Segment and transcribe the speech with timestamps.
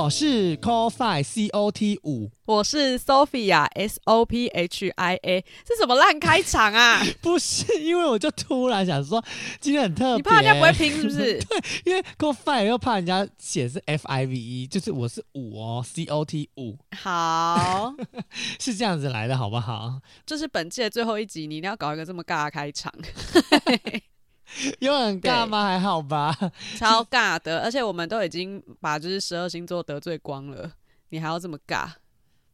[0.00, 7.02] 我是 Call Five C O T 五，我是 Sophia S O P H I A，这什么烂开场啊？
[7.20, 9.22] 不是，因为我就突然想说
[9.60, 11.38] 今天很特别，你怕人家不会拼是不是？
[11.44, 16.78] 对，因为 Call Five 又怕人家写是 F I V E，就是我是五哦，C O T 五。
[16.96, 17.92] 好，
[18.58, 20.00] 是这样子来的，好不好？
[20.24, 22.90] 这是本季的最后一集，你一定要搞一个这么尬的开场。
[24.80, 25.64] 有很尬吗？
[25.64, 26.36] 还好吧，
[26.76, 30.72] 超尬的，而且我们都已经把就是十二星座得罪光了，
[31.10, 31.90] 你还要这么尬？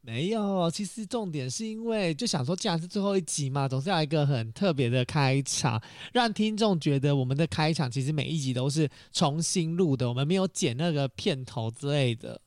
[0.03, 12.41] 没有，其实重点是因为就想说，既然是最后一集嘛，总是要一个很特别的开场，让听众觉得我们的开场其实每一集都是重新录的，我们没有剪那个片头之类的，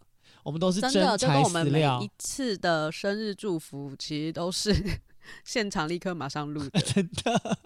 [0.44, 1.18] 我们都是真材实料。
[1.18, 4.74] 真的，就跟我们每一次的生日祝福其实都是。
[5.46, 7.58] 现场立刻马上录的， 真的。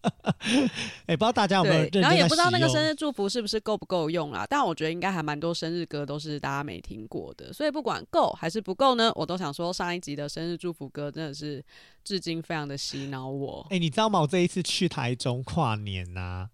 [1.04, 2.02] 哎、欸，不知道大家有没有认真？
[2.02, 4.46] 然后也不知道那个生日祝福是不是够不够用啦。
[4.50, 11.64] 但我觉得应该还蛮多生日歌都是大家没听过的，所以不管够还是不够呢，我都想说上一集的生日祝福歌真的是
[12.04, 13.66] 至今非常的洗脑我。
[13.70, 14.22] 哎、欸，你知道吗？
[14.22, 16.50] 我这一次去台中跨年呐、啊。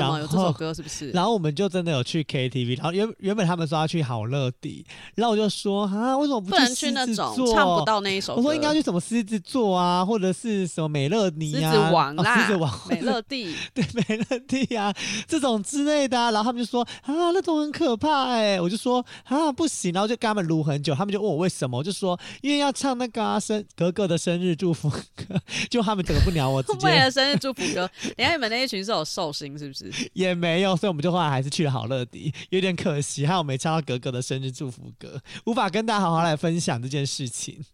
[0.00, 1.10] 然后有这首歌是不是？
[1.10, 8.36] 然后我们就真的有去 KTV，然后原原本他们说要去好乐迪，然后我就说啊，为什么不，不能去那种唱不到那一首？
[8.36, 14.92] 我说应该要去什么狮子座啊，或者是什么美乐迪啊，狮子王啦，哦、狮子王美乐蒂， 对美乐蒂啊
[15.26, 16.30] 这种之类的、啊。
[16.30, 29.85] 然后他们就说啊，那种很可怕哎、欸，我就说啊不行，然后就跟他们撸很久，他们就问我为什么，我就说因为要唱那个、啊、生格格的生日祝福歌，就他们整个不鸟我， 为了生日祝福歌，你看你们那一群是有寿星是不是？
[30.12, 30.76] 也没有。
[30.76, 37.64] 所以我们就后来还是去了好乐迪，有点可惜，还有没唱到格格的生日祝福歌，无法跟大家好好来分享这件事情。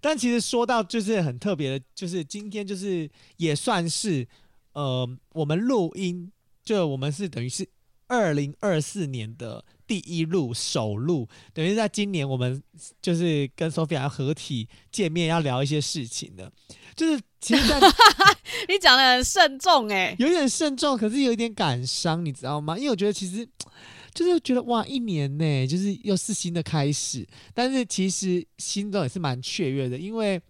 [0.00, 4.26] 但其实说到就是很特别的，就是今天就是也算是
[4.72, 6.30] 呃，我们录音，
[6.62, 7.68] 就我们是等于是
[8.06, 12.62] 二零二四年的第一录首录，等于在今年我们
[13.02, 16.52] 就是跟 Sophia 合体见面，要聊一些事情的。
[16.94, 17.78] 就是其实在
[18.68, 22.76] 你讲的很慎重哎，有点慎重，可是有一点感伤，你知道吗？
[22.76, 23.48] 因为我觉得其实
[24.12, 30.40] 就是觉得哇，一年呢，就是又是新的开始，但是其实心中也是蛮雀跃的，因为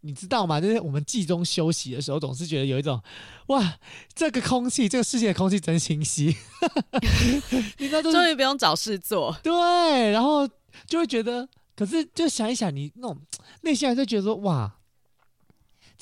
[0.00, 0.58] 你知道吗？
[0.58, 2.98] 就是我们季中休息的时候，总是觉得有一种
[3.48, 3.78] 哇，
[4.14, 6.34] 这个空气，这个世界的空气真清晰，
[7.76, 9.52] 你知道，终于不用找事做，对，
[10.10, 10.48] 然后
[10.86, 13.18] 就会觉得，可是就想一想，你那种
[13.60, 14.72] 内心还是觉得说哇。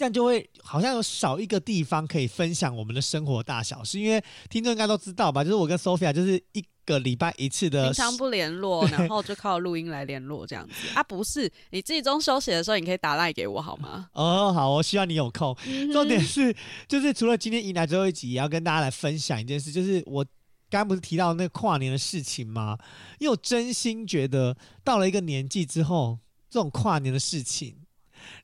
[0.00, 5.44] 这样就会好像有少一个地方可以分享我们的生活大小事，因为听众应该都知道吧？
[5.44, 11.02] 就是我跟 Sophia 就是一个礼拜一次的，平常不联络，然后就靠录音来联络这样子啊？
[11.02, 14.08] 不是，你自己中休息的时候，你可以打赖给我好吗？
[14.14, 15.54] 哦，好，我希望你有空。
[15.66, 16.56] 嗯、重点是，
[16.88, 20.24] 就是除了今天迎来最后一集，也要跟大家来分享一件事，就是我
[20.70, 22.78] 刚刚不是提到那个跨年的事情吗？
[23.18, 26.18] 因为我真心觉得到了一个年纪之后，
[26.48, 27.76] 这种跨年的事情。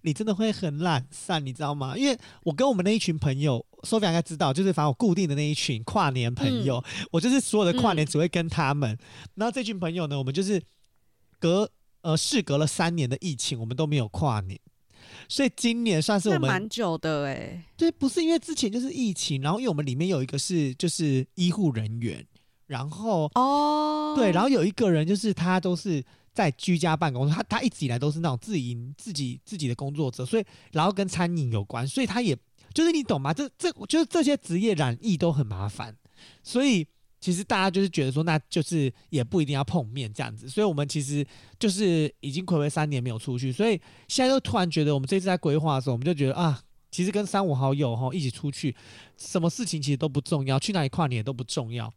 [0.03, 1.97] 你真的会很懒散，你知道吗？
[1.97, 8.91] 因为我跟我们那一群朋友，Sophia 应该知道，就是反正我固定的那一群跨年朋友，嗯、我就是所有的跨年只会跟他们。
[8.93, 8.99] 嗯、
[9.37, 10.63] 然后这群朋友呢，我们就是
[11.39, 11.71] 隔
[12.03, 14.59] 呃事隔了三年的疫情，我们都没有跨年，
[15.29, 17.65] 所以今年算是我们蛮久的哎。
[17.77, 22.27] 对，不是因为之前就是疫情，然后因为我们里面有一个是就是医护人员，
[22.67, 26.05] 然后哦对，然后有一个人就是他都是。
[26.37, 32.37] 在居家办公，他他一直以来都是那种自营自己自己的工作者，所以然后跟餐饮有关，所以他也
[32.75, 33.33] 就是你懂吗？
[33.33, 35.97] 这这就是这些职业染疫都很麻烦，
[36.43, 36.87] 所以
[37.19, 41.27] 其实大家就是觉得说，那就是也不一定要碰面这样子，所以我们其实
[41.59, 48.77] 就是已经睽违三年没有出去，所以现在又突然觉得我们这次在规划的时候，我们就觉得啊，其实跟三五好友哈一起出去，
[49.17, 51.91] 什么事情其实都不重要，去哪里跨年都不重要，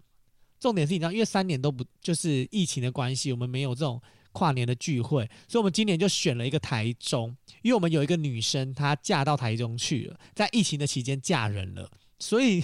[0.62, 4.02] 重点是你知道，因为三年都不就是疫情的关系，我们没有这种。
[4.32, 11.90] 跨年的聚会，所以我们今年就选了一个台中，因为我们有一个女生，她嫁到台中去了，在疫情的期间嫁人了，
[12.20, 12.64] 所以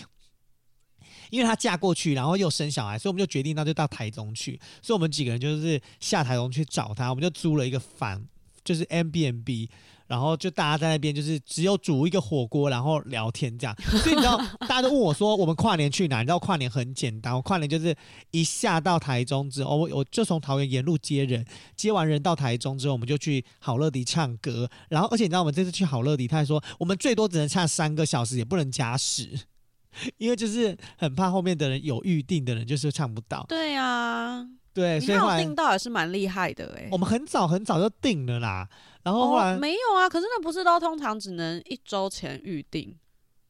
[1.31, 8.25] 因为她嫁过去，然后又生小孩，所以我们就决定那就到台中去，所以我们几个人就是下台中去找她，我们就租了一个房，
[8.63, 9.69] 就是 M B M B
[10.07, 13.75] 然后就大家在那边就是只有煮一个火锅，然后聊天这样。
[14.03, 16.19] 所以你知道，大家都问我说，我们跨年去哪？
[16.19, 17.95] 你知道跨年很简单，我跨年就是
[18.31, 24.69] 一下到台中之后，我我就从桃园沿路接人，接完人到台中之后，我们就去好乐迪唱歌。
[24.89, 29.39] 然后而且你知道，我们这次去好乐迪，他还说我们最多只能唱三个小时，也不能加时，
[30.17, 33.45] 因为就是很怕后面的人有预定的人就是唱不到。
[33.47, 34.47] 对呀、啊。
[34.75, 36.89] 对，所以后来订到也是蛮厉害的哎、欸。
[36.91, 38.67] 我们很早很早就订了啦，
[39.03, 42.93] 然后后来、哦、没有啊，可是那不是都通常只能一周前预定？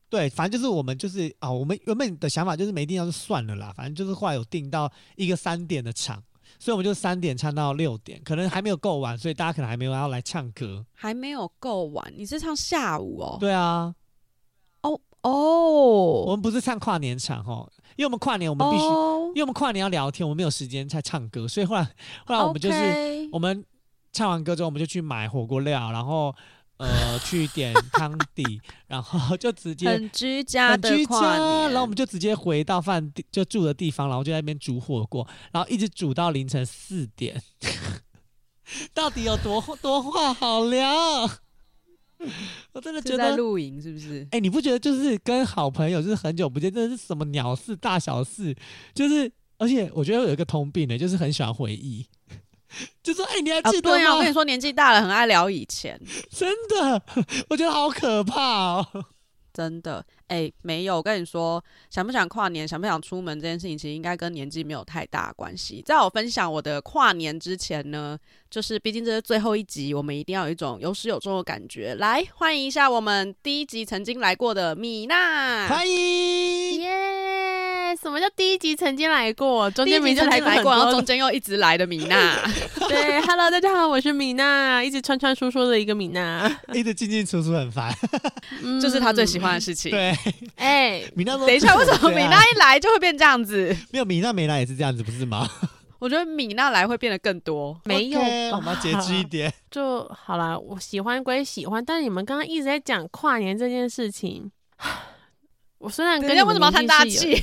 [0.07, 6.24] 对，反正就是我们就是啊、哦，我们原本的想法就是没订到就算了啦，反正就是后来有订到一个三点的场，
[6.60, 12.13] 所以我们就三点唱到六点，可能还没有够晚，所以大家可能还没有要来唱歌，还没有够晚。
[12.16, 13.38] 你是唱下午哦？
[13.39, 13.95] 对啊。
[15.25, 17.69] 哦哦，我们不是唱跨年场哦。
[17.98, 19.27] 因为我们跨年，我们必须，oh.
[19.30, 21.83] 因为我们跨年要聊天，我们没有时间再唱歌，所以后来
[22.25, 23.63] 后来我们就是.我们
[24.12, 26.36] 唱完歌之后，我们就去买火锅料，然后
[26.75, 28.44] 呃 去点汤底，
[28.88, 37.42] 然后就直接很居家的跨年，很居家，然后我们就直接回到饭店就住的地方，然后就在那边煮火锅，然后一直煮到凌晨四点，
[38.94, 41.30] 到底有多多话好聊？
[42.74, 44.22] 我真的觉得在露营是不是？
[44.25, 48.56] 哎、欸，你不觉得就是跟好朋友就是很久不见，真的是什么鸟事大小事，
[48.94, 52.06] 就是而且我觉得有一个通病呢，就是很喜欢回忆，
[53.01, 53.95] 就说哎、欸，你还记得吗？
[53.95, 56.00] 啊对啊，我跟你说，年纪大了很爱聊以前，
[56.30, 57.01] 真的，
[57.50, 59.06] 我觉得好可怕哦。
[59.55, 60.97] 真的，哎、欸，没有。
[60.97, 65.81] 我跟你说，想不想跨年，想不想出门这件事情，其实应该跟年纪没有太大关系。
[65.85, 68.19] 在我分享我的跨年之前呢，
[68.49, 71.95] 就是毕竟这是最后一集，我们一定要有一种有始有终的感觉。
[71.95, 77.44] 来，欢迎一下我们第一集曾经来过的米娜，欢迎，耶、yeah!！
[77.93, 79.69] 什么叫第一集曾经来过？
[79.71, 82.39] 中间名就来过，然后中间又一直来的米娜。
[82.87, 87.93] 对，Hello，大家好，我是米娜，一直穿穿说说的一个米娜， 一直进进出出很烦，
[88.81, 89.91] 就是他最喜欢的事情。
[89.91, 90.09] 对，
[90.55, 93.75] 哎、欸，米娜，等一下，为什么米娜一来就会变这样子？
[93.91, 95.49] 没有，米娜没来也是这样子，不是吗？
[95.99, 97.79] 我觉得米娜来会变得更多。
[97.85, 100.57] 没有，okay, 我们节制一点就好啦。
[100.57, 104.51] 我喜欢归喜欢，但是你们刚刚一直在讲跨年这件事情，
[105.79, 107.41] 我虽然跟人家为什么要叹大气？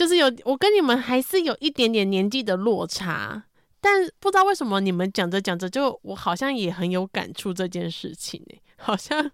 [0.00, 3.42] 就是有我跟你们还是有一点点年纪的落差，
[3.82, 9.30] 但不知道为什么你们讲着讲着就我好像也很有感触这件事情哎、欸，好像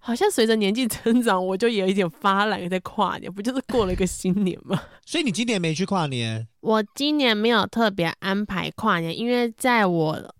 [0.00, 4.82] 好像随着年纪增长，我就有一点发懒在跨年，不就是过了一个新年吗？
[5.06, 6.48] 所以你今年没去跨年？
[6.58, 10.34] 我今年没有特别安排跨年，因为在我。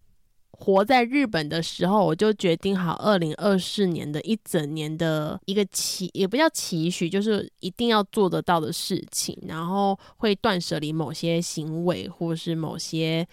[0.61, 13.25] 活在日本的时候，我就决定好二零二四年的一整年的一个期，也不叫期许，就是一定要做得到的事情，然后会断舍离某些行为，或是某些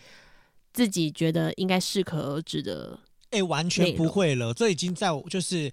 [0.72, 3.00] 自己觉得应该适可而止的。
[3.32, 5.72] 哎、欸，完全不会了，这已经在就是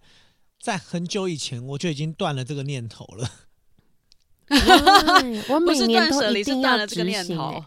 [0.58, 3.30] 在很久以前我就已经断了这个念头了。
[5.50, 6.94] 我每年都一定要执
[7.24, 7.64] 行、欸，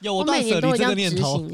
[0.00, 1.46] 有我断舍离这个念头。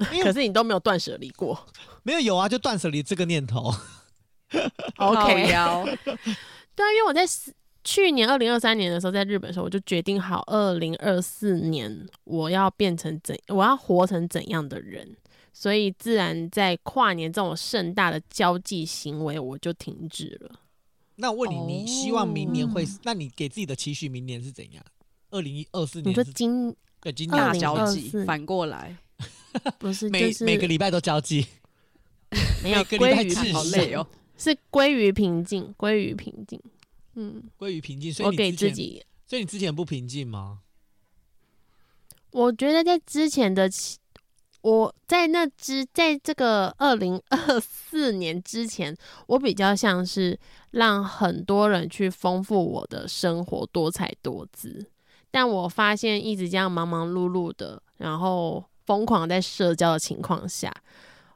[0.22, 1.58] 可是你都没有断舍离过，
[2.02, 3.70] 没有有啊，就断舍离这个念头。
[4.96, 7.22] OK，对啊，因为我在
[7.84, 15.16] 去年二零二三年的时候，在日本的时候，我就决定好二零二四年我要变成怎，我要活成怎样的人，
[15.52, 20.50] 所以自然在跨年这种盛大的交际行为，我就停止了。
[21.16, 22.86] 那我问你，你希望明年会？
[23.02, 24.82] 那你给自己的期许，明年是怎样？
[25.30, 26.10] 二零二四年？
[26.10, 28.96] 你说今对今年交际反过来。
[29.78, 31.46] 不是，每、就是、每个礼拜都交际，
[32.62, 36.60] 没有归于好累哦，是归于平静，归于平静，
[37.14, 38.12] 嗯，归于平静。
[38.12, 40.60] 所以我给自己，所以你之前不平静吗？
[42.30, 43.68] 我觉得在之前的，
[44.62, 50.38] 我在那之，在这个二零二四年之前，我比较像是
[50.70, 54.86] 让很多人去丰富我的生活，多彩多姿。
[55.32, 58.64] 但我发现一直这样忙忙碌碌的，然后。
[58.90, 60.74] 疯狂在社交的情况下，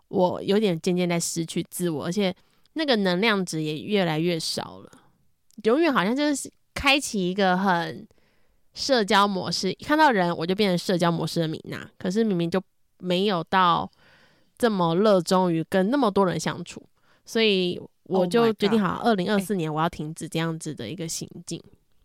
[0.08, 2.34] 我有点渐渐在失去自我，而且
[2.72, 4.90] 那个能量值也越来越少了。
[5.62, 8.04] 永远好像就是开启一个很
[8.72, 11.88] 社交模式，一看到人我就变成社交模式的米娜。
[11.96, 12.60] 可是明明就
[12.98, 13.88] 没有到
[14.58, 16.82] 这么热衷于跟那么多人相处，
[17.24, 21.62] 所以我就决定好，二零二四年我要停止这样子的一个行径。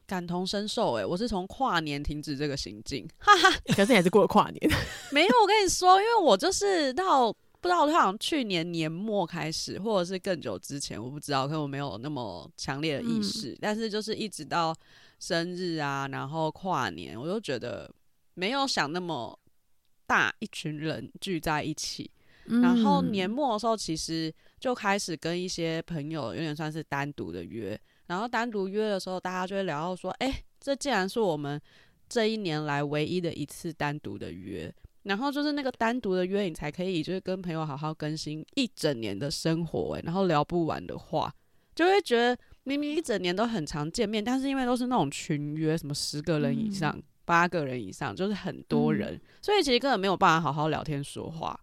[0.10, 3.56] 感同身受哎、欸，我是从跨年停止这个行径，哈哈。
[3.78, 4.72] 可是你还是过了跨年。
[5.14, 13.58] 没有，我跟你说，因为我就是到不知道，好像去年年末开始，或者是更久之前，我不知道，可能我没有那么强烈的意识、嗯。
[13.62, 14.76] 但是就是一直到
[15.20, 17.94] 生日啊，然后跨年，我就觉得
[18.34, 19.38] 没有想那么
[20.08, 22.10] 大一群人聚在一起，
[22.48, 31.62] 嗯然后年末的时候，其实就开始跟一些朋友有点算是单独的约，然后单独约的时候，大家就会聊到说，哎，这竟然是我们
[32.10, 34.74] 这一年来唯一的一次单独的约。
[35.04, 41.32] 然后就是那个单独的约，你才可以就是跟朋友好好更新一整年的生活，欸，然后聊不完的话，
[41.74, 51.58] 就会觉得明明一整年都很常见面，但是因为都是那种群约，什么十个人以上、嗯、八个人以上，就是很多人，嗯、所以其实根本没有办法好好聊天说话。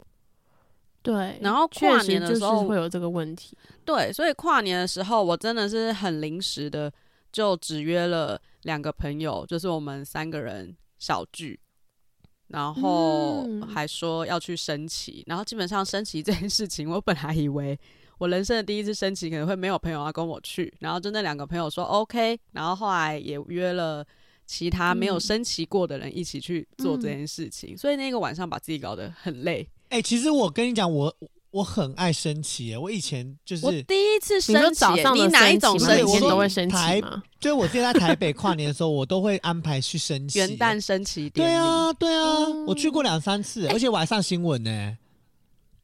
[1.06, 3.56] 对，然后跨年的时候会有这个问题。
[3.84, 6.92] 对，所以跨年的时候，我真的是很临时的，
[7.30, 11.60] 就只约了两个朋友，就是我们三个人小聚。
[12.48, 17.76] 然后还说要去升旗，嗯、然后基本上升旗这件事情，我本来以为
[18.18, 24.06] 我人生的第一次升旗可能会没有朋友要跟我去，然后就那两个朋友说 OK，然后后来也约了
[24.44, 29.68] 其他没有升旗过的人一起去做这件事情，嗯、所以那个晚上把自己搞得很累。
[29.88, 31.14] 哎、欸，其实我跟你讲，我。
[31.52, 36.20] 我很爱升旗，我以前就是我第一次升旗，你，你哪一种升旗？
[36.20, 37.00] 都会升旗台，
[37.40, 40.38] 就是我现在在台北跨年的时候，我都会安排去升旗。
[40.38, 44.98] 元旦升旗典礼，对啊，对啊，嗯、我去过两三次，而且我还上新闻呢、欸。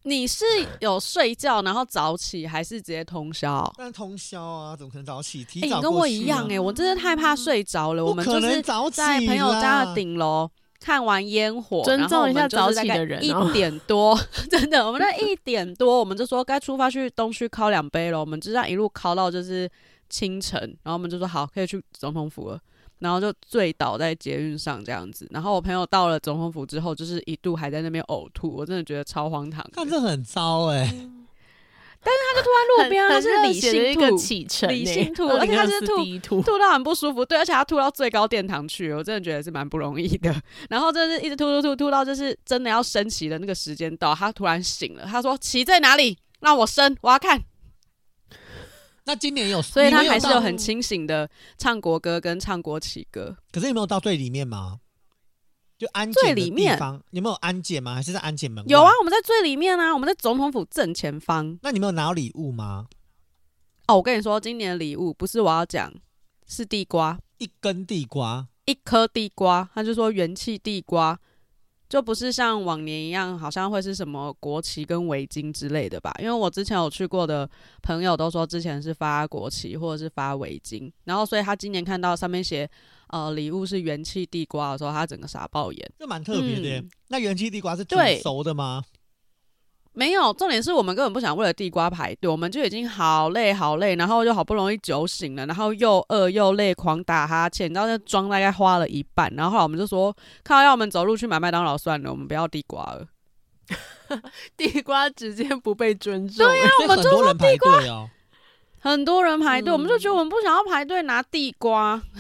[0.02, 0.44] 你是
[0.80, 3.72] 有睡觉然后早起，还是直接通宵？
[3.78, 5.42] 但通宵啊，怎么可能早起？
[5.42, 8.04] 提早、啊欸、你跟我一样哎、欸，我真的太怕睡着了。
[8.04, 10.50] 我们就是在朋友家的顶楼。
[10.82, 13.22] 看完烟火，尊重一下早起的人。
[13.24, 14.18] 一点多，
[14.50, 18.18] 真的，我们在一点多，我们就说该出发去东区敲两杯了。
[18.18, 19.70] 我们就这样一路敲到就是
[20.10, 22.60] 清晨，然后我们就说好，可以去总统府了。
[22.98, 25.26] 然后就醉倒在捷运上这样子。
[25.30, 29.64] 然后我朋友到了总统府之后，就是一度还在那边呕吐，我真的觉得超荒唐。
[29.72, 31.08] 看这很糟哎、欸。
[32.04, 40.34] 但是他就吐在路边，他是理性吐，理性吐，而且他是吐吐到很不舒服，对，而且他吐到最高殿堂去，我真的觉得是蛮不容易的。
[40.68, 46.18] 然后就是一直吐吐吐吐到就是真的要升旗的那个时间到，他突然醒了，他说旗在哪里？
[46.40, 47.40] 让我升，我要看。
[49.04, 53.36] 那今年有，所以他还是有很清醒的唱国歌跟唱国旗歌。
[53.52, 54.78] 可是你没有到最里面吗？
[55.82, 56.78] 就安检最里面
[57.10, 57.92] 你们有安检吗？
[57.92, 58.64] 还是在安检门？
[58.68, 61.58] 有啊，我们在最里面啊，我们在总统府正前方。
[61.60, 62.86] 那你们有拿到礼物吗？
[63.88, 65.92] 哦，我跟你说，今年的礼物不是我要讲，
[66.46, 69.68] 是地瓜，一根地瓜，一颗地瓜。
[69.74, 71.18] 他就说元气地瓜，
[71.88, 76.14] 就不是像往年一样，好像会是什么国旗跟围巾之类的吧？
[76.20, 77.50] 因为我之前有去过的
[77.82, 82.70] 朋友都说，之前是发国旗或者是发围巾，然后所以他今年看到上面写。
[83.12, 86.80] 呃，礼物是元气地瓜的时候，他整个傻爆眼，这蛮特别的。
[86.80, 88.82] 嗯、那元气地瓜是煮熟的吗？
[89.92, 100.10] 没有，重点是我们根本不想为了地瓜排队，我们就已经好累好累，然后就好不容易酒醒了，然后又饿又累，狂打哈欠，你知道那妆大概花了一半，然后后来我们就说，
[100.42, 103.06] 看到要我们走路去买麦当劳算了，我们不要地瓜了。
[104.56, 108.08] 地瓜直接不被尊重，对呀、啊，我们就说地瓜哦。
[108.82, 112.02] 很多人排队，嗯、我们就觉得我们不想要排队拿地瓜。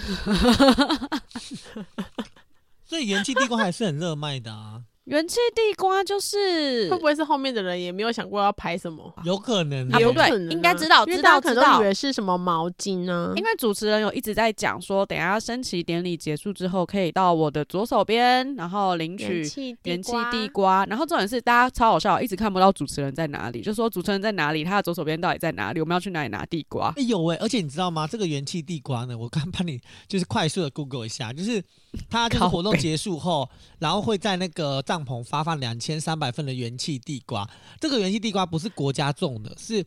[2.86, 4.82] 所以元气地瓜还是很热卖的啊。
[5.04, 9.12] 元气地瓜就是会不会是后面的人也没有想过要拍什么？
[9.24, 13.32] 有可能、欸，有可能、啊，应该知道，知道，知道，以为是什么毛巾呢？
[13.36, 19.40] 因为主持人有一直在讲说，等下升旗典礼结束之后，可以到我的左手边，然后领取
[19.82, 20.86] 元气地瓜。
[20.86, 25.80] 然后重点是大家超好笑，一直看不到主持人在哪里，就说主持人在哪里，他的左手边到底在哪里？
[25.80, 26.90] 我们要去哪里拿地瓜？
[26.90, 28.06] 哎、欸、有哎、欸，而且你知道吗？
[28.06, 31.60] 这个元气地瓜呢，我刚帮你就是快速的 Google 一下，就是
[32.08, 35.72] 他这个活动结束后，然后会在那个帐篷发放两。
[35.72, 37.48] 两千三百份的元气地瓜，
[37.80, 39.82] 这个元气地瓜不是国家种的，是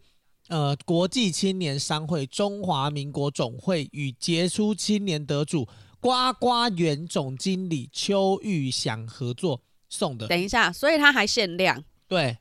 [0.48, 5.68] 呃国际青年商会中华民国总会与杰出青年得主
[6.00, 10.28] 呱呱园总经理邱玉祥合作送的。
[10.28, 11.84] 等一下，所以它还限量？
[12.08, 12.40] 对，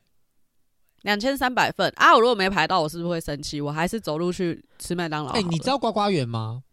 [1.03, 2.15] 两千三百份啊！
[2.15, 3.61] 我如果没排到，我是不是会生气？
[3.61, 5.29] 我还是走路去吃麦当劳。
[5.33, 6.63] 哎、欸，你知道呱呱园吗？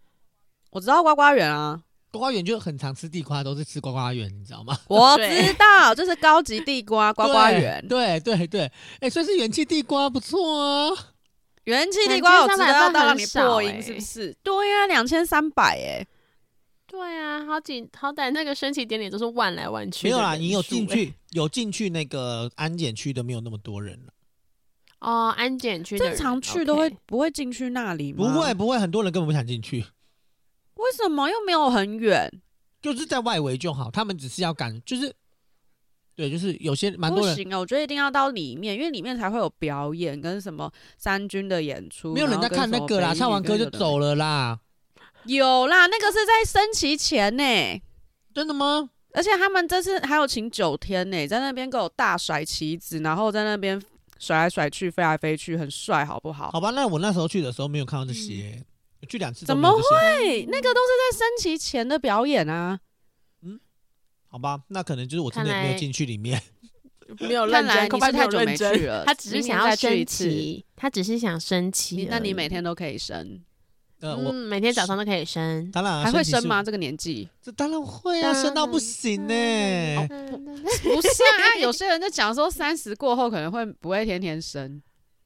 [0.70, 1.82] 我知道呱呱园啊。
[2.12, 4.78] 呱呱园就很常吃地瓜，都是吃呱呱园，你知道吗？
[4.86, 7.84] 我知道，这是高级地瓜呱呱园。
[7.88, 8.60] 对对对，
[9.00, 10.90] 哎、欸，所以是元气地瓜不错啊。
[11.64, 14.36] 元气地瓜我知道要到让你破音是不是？
[14.42, 16.06] 对呀、啊，两千三百哎。
[16.86, 20.08] 对啊，好几好歹那个升旗典礼都是万来万去。
[20.08, 24.12] 没有啦，你有进去有进去那个安检区的没有那么多人了。
[25.00, 28.18] 哦，安检区正常去都会不会进去那里吗？
[28.18, 29.86] 不会不会，很多人根本不想进去。
[30.82, 32.30] 为什么又没有很远？
[32.80, 33.90] 就是在外围就好。
[33.90, 35.14] 他们只是要赶，就是
[36.14, 37.34] 对，就是有些蛮多人。
[37.34, 42.12] 不行啊，我觉得一定要到里面，因为里面才会有表演跟什么三军的演出。
[42.12, 44.58] 没有人在看那个啦，唱完歌就走了啦。
[45.24, 47.42] 有啦，那个是在升旗前呢。
[48.34, 48.90] 真的吗？
[49.14, 53.80] 而且他们这次还有请九天呢，在那边给我大甩旗子，然后在那边
[54.18, 56.50] 甩来甩去、飞来飞去，很帅，好不好？
[56.50, 58.64] 好吧，那我那时候去的时候没有看到这些，嗯、
[59.08, 60.46] 去两次怎么会？
[60.46, 62.80] 那个都是在升旗前的表演啊。
[63.42, 63.58] 嗯，
[64.28, 66.40] 好吧，那可能就是我真的没有进去里面，
[67.20, 69.04] 没有认真，恐怕太久没去了。
[69.04, 72.06] 他只是想要升旗，他只是想升旗。
[72.10, 73.42] 那你每天都可以升。
[74.00, 76.60] 呃，我每天早上都可以升，当然还会升吗？
[76.60, 80.08] 这个年纪，这当然会啊，升到不行呢。
[80.82, 84.82] 不是啊，有些人就讲说三十过后可能会不会天天升，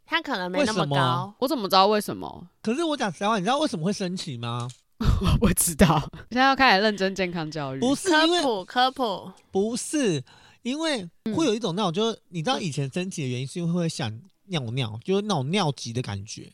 [0.06, 1.34] 他可能没那么高。
[1.40, 2.48] 我怎么知道为什么？
[2.62, 4.68] 可是我讲实话，你知道为什么会升旗吗？
[5.20, 5.98] 我不知道。
[6.30, 10.22] 现在要开始认真健康教育，不是科普科普，不是
[10.62, 14.10] 因为会有一种那种，就是你知道以前升旗的原因是因为会想
[14.46, 16.52] 尿尿，就是那种尿急的感觉，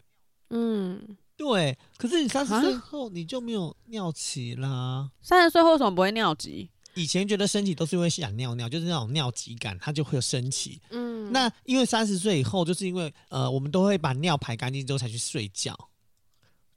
[0.51, 1.17] 嗯。
[1.35, 5.11] 对，可是你三十岁后你就没有尿急啦。
[5.23, 6.71] 三十岁后为什么不会尿急？
[6.95, 10.81] 以前觉得升旗都是因为想尿尿，就是那种尿急感，它就会有升旗。
[10.91, 15.77] 嗯，那因为三十岁以后，就是因为呃，我们都会把尿排干净之后才去睡觉，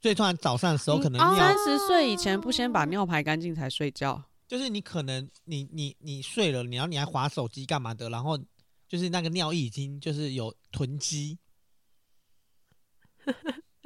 [0.00, 1.36] 所以突然早上的时候可能尿。
[1.36, 8.38] 三十岁以前不先把尿排干净才睡觉，就是你可能你你你睡了，然后你还划手机干嘛的，然后
[8.88, 11.38] 就是那个尿液已经就是有囤积。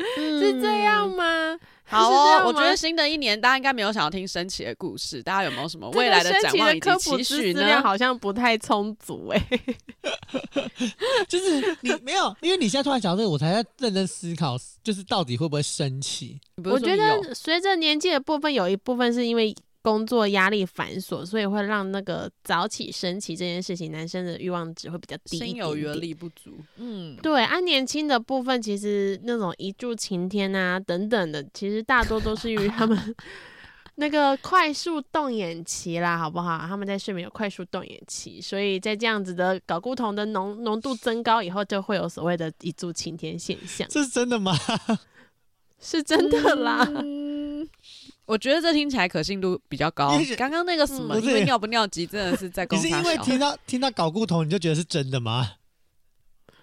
[0.17, 1.59] 是这样吗？
[1.91, 7.83] 好哦，我觉得新的一年大家应该没有想要听升旗的故事，大家有没有什么未来的展望以及期许呢？
[7.83, 9.49] 好像不太充足哎，
[11.29, 16.39] 就是你没有，因为你现在突然讲这个，我才在认真思考，就是到底会不会升旗？
[16.65, 19.53] 我觉得随着年纪的部分，有一部分是因为。
[19.83, 25.39] 工作压力繁琐，所以会让那个早起升旗这件事情，男生的欲望值会比较低。
[25.39, 27.43] 心有余而力不足，嗯，对。
[27.43, 33.17] 按、啊、年轻的部分，其实那种一柱擎天啊等等的，其实大多都是于他们
[33.97, 36.59] 那个快速动眼期啦，好不好？
[36.67, 43.87] 他们在睡眠有快速动眼期，所以在这样子的睾固酮的浓浓度增高以后，就会有所谓的一柱擎天现象。
[43.91, 44.55] 这是真的吗？
[45.81, 46.87] 是真的啦。
[46.95, 47.67] 嗯
[48.27, 50.19] 我觉得这听起来可信度比较高。
[50.37, 52.85] 刚刚那个什么，因为尿不尿急，真的是在 公开。
[52.85, 55.53] 你是因为听到听到搞固酮，你就觉得是真的吗？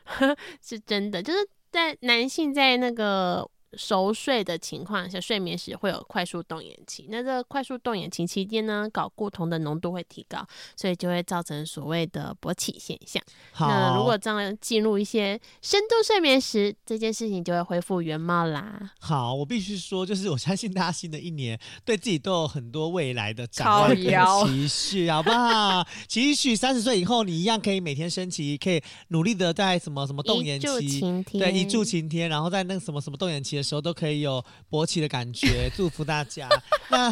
[0.62, 1.40] 是真的，就是
[1.72, 3.50] 在男性在那个。
[3.74, 7.08] 熟睡的情况下，睡眠时会有快速动眼期。
[7.10, 13.22] 那这个快速动眼期期间呢，睾固酮的浓度会提高，所以就会造成所谓的勃起现象。
[13.52, 18.92] 好那如果这样进入一些深度睡眠时，这件事情就会恢复原貌啦。
[19.00, 25.86] 好，我必须说，就是我相信大家新的一年对自己都有很多未来的展望跟期许，好不好？
[26.08, 31.02] 期许三十岁以后，你一样可以每天升旗，可以努力的在什么什么动眼期，
[31.34, 33.57] 对，一柱擎天，然后在那个什么什么动眼期。
[33.58, 36.48] 的时候都可以有勃起的感觉， 祝福大家。
[36.90, 37.12] 那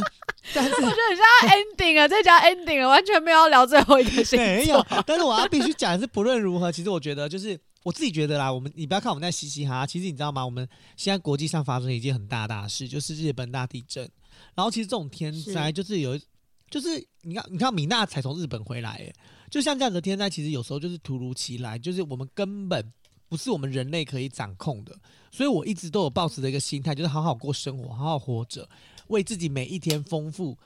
[0.54, 4.46] 但是我觉得很像 ending 啊，这叫 ending 了，完全没有要聊最后一个星座。
[4.46, 8.54] 没有，但是我要必须讲的是，不论如何，其实我觉得就是我自己觉得啦。
[8.54, 10.46] 我们你不要看我们在嘻嘻哈哈，其实你知道吗？
[10.46, 14.08] 我们现在国际上发生一件很大大事，就是日本大地震。
[14.54, 16.24] 然后其实这种天灾就是有，是
[16.70, 19.12] 就是你看，你看米娜才从日本回来，哎，
[19.50, 22.94] 就像这样的天灾，其实有时候就是突如其来，就是我们根本。
[23.36, 24.98] 不是我们人类可以掌控的，
[25.30, 28.70] 所以我一直都有抱持的一个心态，就是好好过生活，好好活着，
[29.08, 30.58] 为自己每一天丰富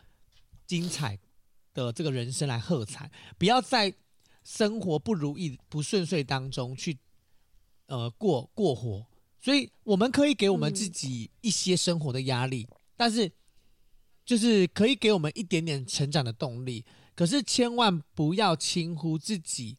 [0.68, 1.18] 精彩
[1.74, 3.92] 的这个人生来喝彩，不要在
[4.44, 6.96] 生活不如意、不顺遂当中去
[7.88, 9.04] 呃过过活。
[9.42, 13.32] 所以我们可以给我们自己一些生活的压力，但是
[14.24, 16.86] 就是可以给我们一点点成长的动力。
[17.16, 19.76] 可是千万不要轻忽自己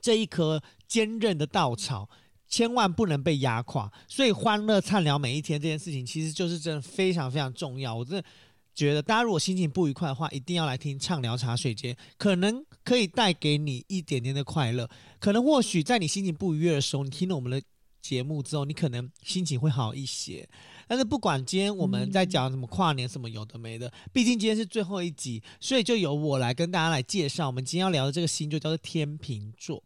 [0.00, 0.62] 这一颗。
[0.90, 2.10] 坚韧的稻草，
[2.48, 3.88] 千万不能被压垮。
[4.08, 7.94] 所以，欢乐畅聊每一天这件事情，其实就是真的非常非常重要。
[7.94, 8.24] 我真的
[8.74, 14.90] 觉得，大家如果心情不愉快的话，一定要来听畅聊茶水间，可能可以带给你一点点的快乐。
[15.20, 17.62] 可能或许在你心情不愉悦的时候，你听了我们的
[18.02, 20.48] 节目之后，你可能心情会好一些。
[20.88, 29.80] 但是，不管今天我们在讲什么跨年什么有的没的，毕竟今天是最后一集，所以就由我来跟大家来介绍我们今天要聊的这个星座，叫做天秤座。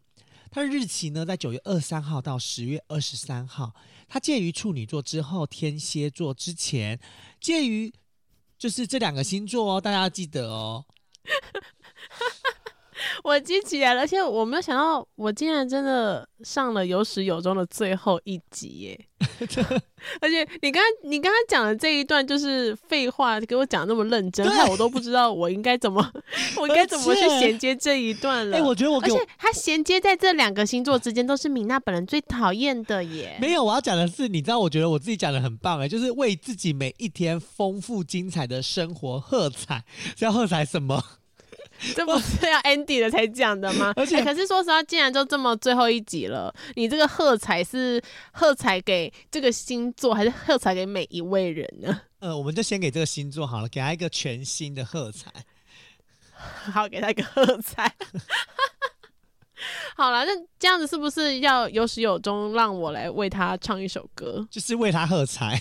[0.54, 3.74] 它的日期呢，在九月二十三号到十月二十三号，
[4.06, 7.00] 它介于处女座之后，天蝎座之前，
[7.40, 7.92] 介于
[8.56, 10.86] 就是这两个星座哦，大家要记得哦。
[13.22, 19.06] 我记起来了，而且我没有想到，我竟然真的上了有始有终的最后一集耶！
[20.20, 26.12] 而且你刚你刚刚讲的这一段就是废话，给我讲那么认真，害对我都不知道我应该怎么，
[26.60, 28.56] 我应该怎么去衔接这一段了。
[28.56, 33.36] 哎、欸，我觉得我，我而且它衔接在这两个星座之间，都是米娜本人最讨厌的耶。
[33.40, 39.84] 没有，我要讲的是，你知道，我觉得我自己讲的很棒哎，就是为自己每一天丰富精彩的生活喝彩，
[40.16, 41.02] 是要喝彩什么？
[41.94, 43.92] 这不是要 Andy 了才讲的吗？
[43.96, 48.00] 而且、欸，可是说实话，既然就这么最后一集了，你这个喝彩是
[48.32, 52.00] 喝彩给这个星座，还是喝彩给每一位人呢？
[52.20, 55.30] 呃，我们就先给这个星座好了，给他一个全新的喝彩。
[56.72, 57.92] 好，给他一个喝彩。
[59.96, 64.46] 好了，那这样子是不是要有始有终，让我来为他唱一首歌？
[64.50, 65.58] 就是为他喝彩。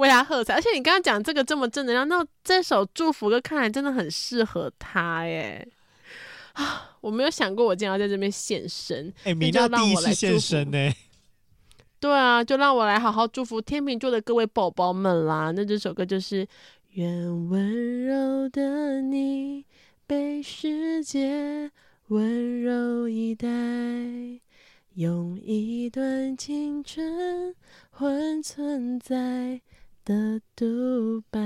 [0.00, 5.66] 为他喝彩，而且你刚刚讲这个这么正能量，那这首祝福歌看来真的很适合他耶！
[6.54, 10.92] 啊，我没有想过我竟然要在这边现身，哎、欸，米娜第一次现身呢。
[12.00, 15.52] 对啊，就让我来好好祝福天秤座的各位宝宝们啦。
[15.54, 16.48] 那这首歌就是
[16.92, 19.66] 愿温柔的你
[20.06, 21.70] 被世界
[22.08, 23.46] 温柔以待，
[24.94, 27.54] 用一段青春
[27.90, 29.60] 换存在。
[30.04, 31.38] 的独白，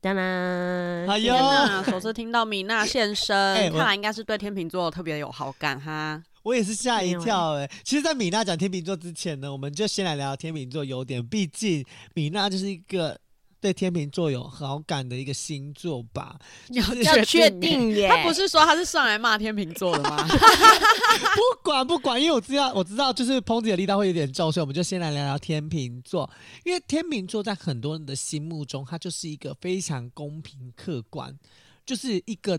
[0.00, 1.06] 当然，
[1.84, 6.22] 首次听到米娜现身，欸、看来应该是对天秤座特别有好感哈。
[6.42, 7.70] 我也是吓一跳哎、欸。
[7.84, 11.24] 其实，在米娜讲天秤座之前呢，我们就先来聊聊天秤座优点。
[11.24, 13.18] 毕竟，米娜就是一个。
[13.62, 16.36] 对天秤座有好感的一个星座吧，
[16.70, 18.08] 要确定耶。
[18.08, 20.26] 他不是说他是上来骂天秤座的吗？
[20.26, 26.28] 不管不管，因为我知道我知道，就是抨击的力道会有点重，所以我们就先来聊聊天秤座。
[26.64, 31.38] 因为天秤座在很多人的心目中，他就是一个非常公平客观，
[31.86, 32.58] 就是一个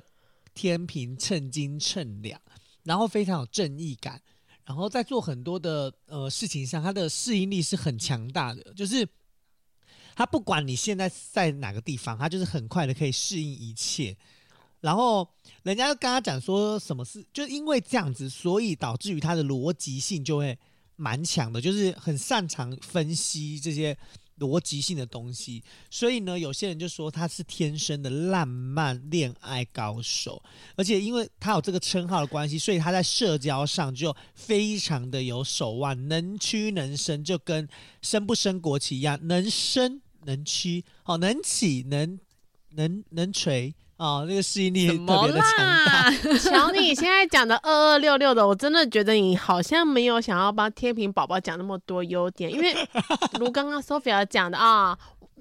[0.56, 2.40] 天平称斤称两，
[2.84, 4.22] 然后非常有正义感，
[4.66, 9.06] 然后在做很多的呃事情上，他的适应力是很强大的，就是。
[10.16, 14.16] 他不管你现在在哪个地方，他就是很快的可以适应一切。
[14.82, 15.28] 然后
[15.64, 20.58] 人家跟他讲说，什么事，就因为这样子，所以导致于他的逻辑性就会
[20.98, 23.98] 蛮强的，就是很擅长分析这些
[24.44, 25.64] 逻辑性的东西。
[25.90, 30.44] 所以呢，有些人就说他是天生的浪漫恋爱高手，
[30.76, 37.68] 而且因为他有这个称号的关系，所以他在社交上就非常的有手腕，能屈能伸，就跟
[38.02, 40.02] 升不升国旗一样，能升。
[40.26, 42.18] 能屈哦，能起能
[42.76, 46.12] 能能垂哦，那个适应力特别的强大。
[46.40, 52.76] 瞧你现在讲的二二六六的，我真的觉得你好像没有想要帮天秤宝宝讲那么多优点，因为
[53.40, 54.98] 如刚刚 Sophia 讲的啊，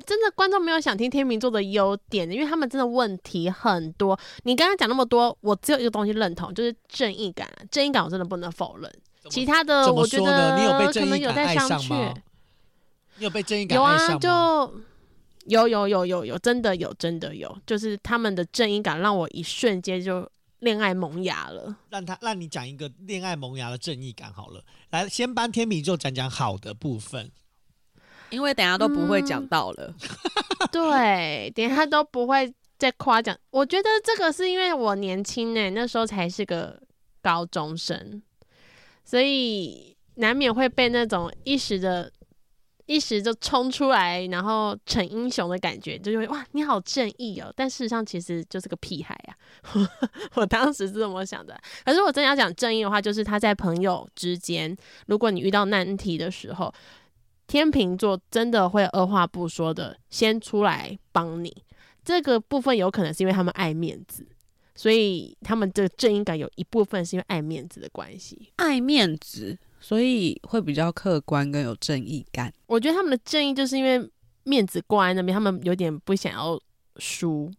[0.07, 4.19] 真的观众没有想听天秤座的优点，因为他们真的问题很多。
[4.45, 7.49] 你刚刚讲那么多，我只有一个东西认同，就是正义感。
[7.71, 8.93] 正义感我真的不能否认，
[9.31, 12.15] 其他的我觉得你有被正可能有在商榷。
[13.19, 14.13] 你有被正义感爱上吗？
[14.13, 14.75] 有啊，就
[15.47, 21.77] 有有有有有，真的有真的有，就是他们的正义感让我一瞬间就恋爱萌芽了。
[21.91, 27.31] 让他让你讲一个恋爱萌芽的正义感好了，来先帮天秤座讲讲好的部分，
[28.31, 29.95] 因为等下都不会讲到了。
[29.99, 33.37] 嗯、对，等下都不会再夸奖。
[33.51, 36.81] 我觉得这个是因为我年轻呢、欸，那时候才是个
[37.21, 38.23] 高中生，
[39.05, 42.13] 所以难免会被那种一时的。
[42.87, 47.53] 一时就冲出来，然后逞英雄的感觉，就会哇，你好正义哦！
[47.57, 49.71] 但事实上其实就是个屁孩呀、啊，
[50.35, 51.59] 我当时是这么想的。
[51.85, 56.75] 可是我真要讲正义的话，就是他在朋友之间，如果你遇到难题的时候，
[57.47, 61.65] 天秤座真的会二话不说的先出来帮你。
[62.05, 64.27] 这个部分有可能是因为他们爱面子，
[64.75, 69.57] 所以他们的正义感有一部分是因为爱面子的关系，爱面子。
[69.83, 72.51] 所以会比较客观跟有正义感。
[72.67, 74.11] 我觉得他们的正义就是因为
[74.45, 76.59] 面子挂在那边，他们有点不想要
[76.97, 77.51] 输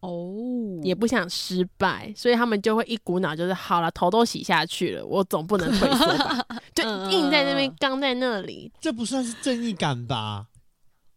[0.00, 0.34] 哦，
[0.82, 8.72] 也不想失败，所以他们就会一股脑就是好了，头都洗下去了，我总不能退缩吧， 就硬在那边刚在那里。
[8.80, 10.46] 这不算是正义感吧？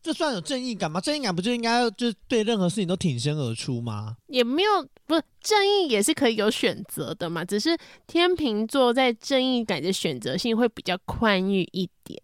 [0.05, 1.01] 这算有正义感吗？
[1.01, 4.15] 正义感不就应该就对任何事情都挺身而出吗？
[4.27, 7.43] 也没有，不是正义也是可以有选择的嘛。
[7.43, 12.21] 只是天秤座在正义感的选择性会比较宽裕一点。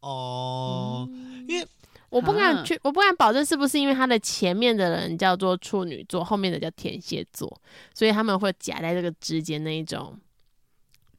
[0.00, 1.64] 哦，嗯、因为
[2.08, 7.56] 我不敢去，我不敢保证是不是因为他的前面的人叫做处女座，后面的叫天蝎座，
[7.94, 10.18] 所以他们会夹在这个之间那一种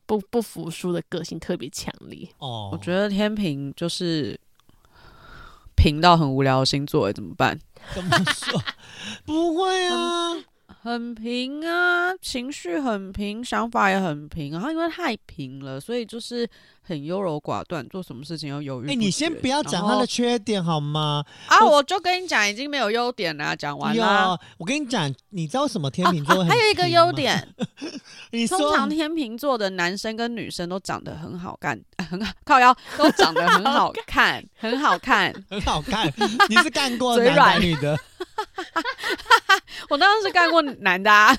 [0.06, 2.28] 不不服输的个性特别强烈。
[2.40, 4.38] 哦，我觉得天秤就是。
[5.82, 7.58] 平到很无聊的星座，怎么办？
[7.96, 8.62] 怎么说？
[9.26, 10.34] 不会啊，
[10.82, 14.52] 很平啊，情绪很平，想法也很平。
[14.52, 16.48] 然后因为太平了，所以就是。
[16.84, 18.88] 很优柔寡断，做什么事情要犹豫。
[18.88, 21.24] 哎、欸，你先不要讲他的缺点好吗？
[21.48, 24.39] 啊，我就跟你讲，已经没有优点了，讲完了。
[24.58, 26.44] 我跟你讲，你知道什么天秤座？
[26.46, 27.48] 还有一个优点，
[28.32, 36.12] 你说通常天秤座的男生跟女生都长得很好看，很好靠腰，都长得很好看，很好看， 很好看。
[36.50, 37.98] 你是干过男的女的？
[39.89, 41.38] 我当然是干过男的啊。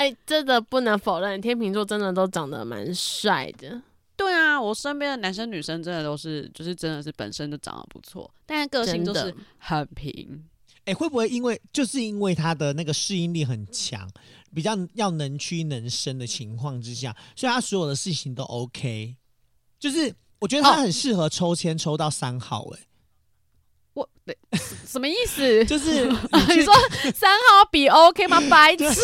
[0.00, 3.82] 哎、欸，真的不能否认，天秤座真的都长得蛮帅的。
[4.16, 10.42] 对啊，我身边的男生女生真的都是，就是真的是本身就长得不错，但是个性就是很平。
[10.86, 14.08] 哎、欸，会不会因为就是因为他的那个适应力很强，
[14.54, 19.14] 比较要能屈能伸的情况之下，所以他所有的事情都 OK。
[19.78, 22.78] 就是我觉得他很适合抽签抽到三号、欸。
[22.78, 22.86] 哎、
[23.92, 25.62] 哦，我什么意思？
[25.66, 26.16] 就是 你，
[26.56, 26.72] 你说
[27.14, 28.40] 三号比 OK 吗？
[28.48, 28.86] 白痴。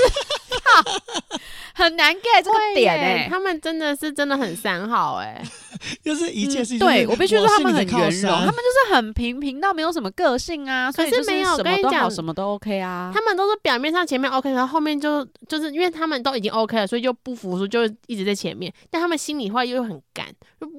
[1.75, 5.45] 很难 get 这个点哎、欸，他们真的是真的很三好哎、欸，
[6.03, 6.81] 就是一切事情、嗯。
[6.81, 10.91] 对我必须说他们很圆融，他们就是很平平到没有什么个性啊。
[10.91, 13.11] 可是没有，我跟你讲，什么都 OK 啊。
[13.15, 18.73] 他们都是表面上前面 OK，然后后面就就是因为他们都已经 OK 了，所以就不服输，就一直在前面。
[18.91, 20.27] 但他们心里话又很干，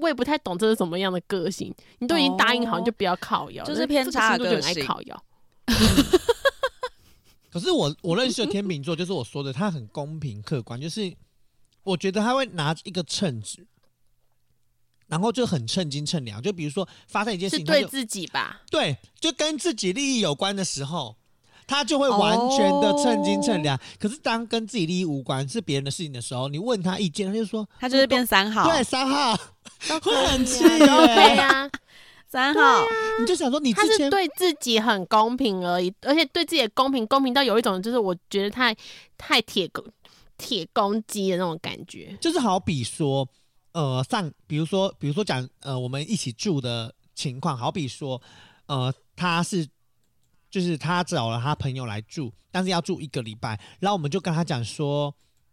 [0.02, 1.74] 我也不太懂这是什么样的个性。
[2.00, 5.24] 你都已经答应好，你就不要靠腰，就是偏差的个性，爱靠腰。
[7.58, 11.12] 可是我我认识的天秤座，就是我说的，他很公平客观，就是
[11.82, 13.66] 我觉得他会拿一个秤子，
[15.08, 16.40] 然后就很称斤称两。
[16.40, 18.62] 就比如说发生一件事情，是对自己吧？
[18.70, 21.16] 对，就跟自己利益有关的时候，
[21.66, 23.76] 他就会完全的称斤称两。
[23.98, 29.36] 可是当跟自己利益无关，是别人的事情的时候，你问他意见，他就说他就是变三号，对，三号
[30.04, 31.68] 会很气，OK 呀。
[32.38, 32.86] 三号、啊，
[33.20, 38.76] 你就想说你之前，他是对自己很公平而已，而且对自己的公平，公平到有一种就是我觉得太
[39.18, 39.84] 太铁公
[40.38, 42.16] 铁公鸡的那种感觉。
[42.22, 43.28] 就是好比说，
[43.72, 48.22] 呃，上比如说，比如说讲呃，我们一起住的情况，好比说，
[48.68, 49.68] 呃，他是
[50.52, 55.12] 就是他找了他朋友来住，但是要住一个礼拜，然后我们就跟他讲说，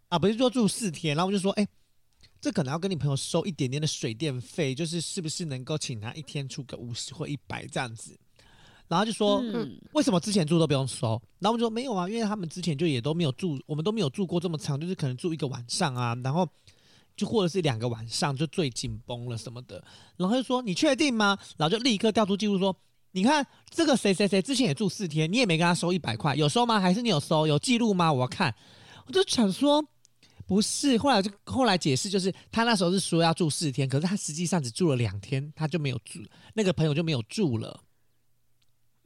[0.09, 1.69] 啊，不是说住四天，然后我就说，哎、欸。
[2.45, 8.15] 这可能要跟你朋友收一点点的水电费，就是是不是能够请他一天出个五十或一百这样子，
[8.87, 11.19] 然后就说，嗯，为什么之前住都不用收？
[11.39, 16.47] 然后我们就说没有啊，因为他们之前就也都没有住，我们都没有住过这么长，就是可能住一个晚上啊，然后
[17.17, 19.83] 就或者是两个晚上就最紧绷了什么的，
[20.15, 21.35] 然后就说你确定吗？
[21.57, 22.77] 然后就立刻调出记录说，
[23.09, 26.79] 你看这个谁谁谁之前也住四天，你也没跟他收一百块，有收吗？
[26.79, 27.47] 还是你有收？
[27.47, 28.13] 有记录吗？
[28.13, 28.53] 我要看，
[29.07, 29.83] 我就想说。
[30.47, 36.19] 不是，后来就后来解释，就是他那时候是说要住四天，可是他实际上只住了两天，他就没有住，
[36.53, 37.81] 那个朋友就没有住了。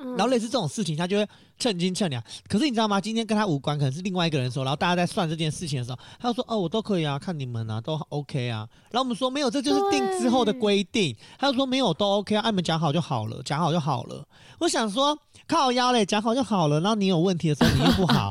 [0.02, 2.24] 嗯、然后类似这种事情，他就会称斤称两。
[2.48, 3.02] 可是你知道吗？
[3.02, 14.26] 今天跟他无关，可能是另外一个人说，然后大家在算这件事情的时候，他就说：“哦，我都可以啊，看你们啊，都 OK 啊。”然后我们说：“没有，这就是定之后的规定。”他就说：“没有，都 OK 啊，按你们讲好就好了，讲好就好了。”
[14.60, 18.30] 我想说靠腰嘞，讲好就好了，然后你有问题的时候你又不好。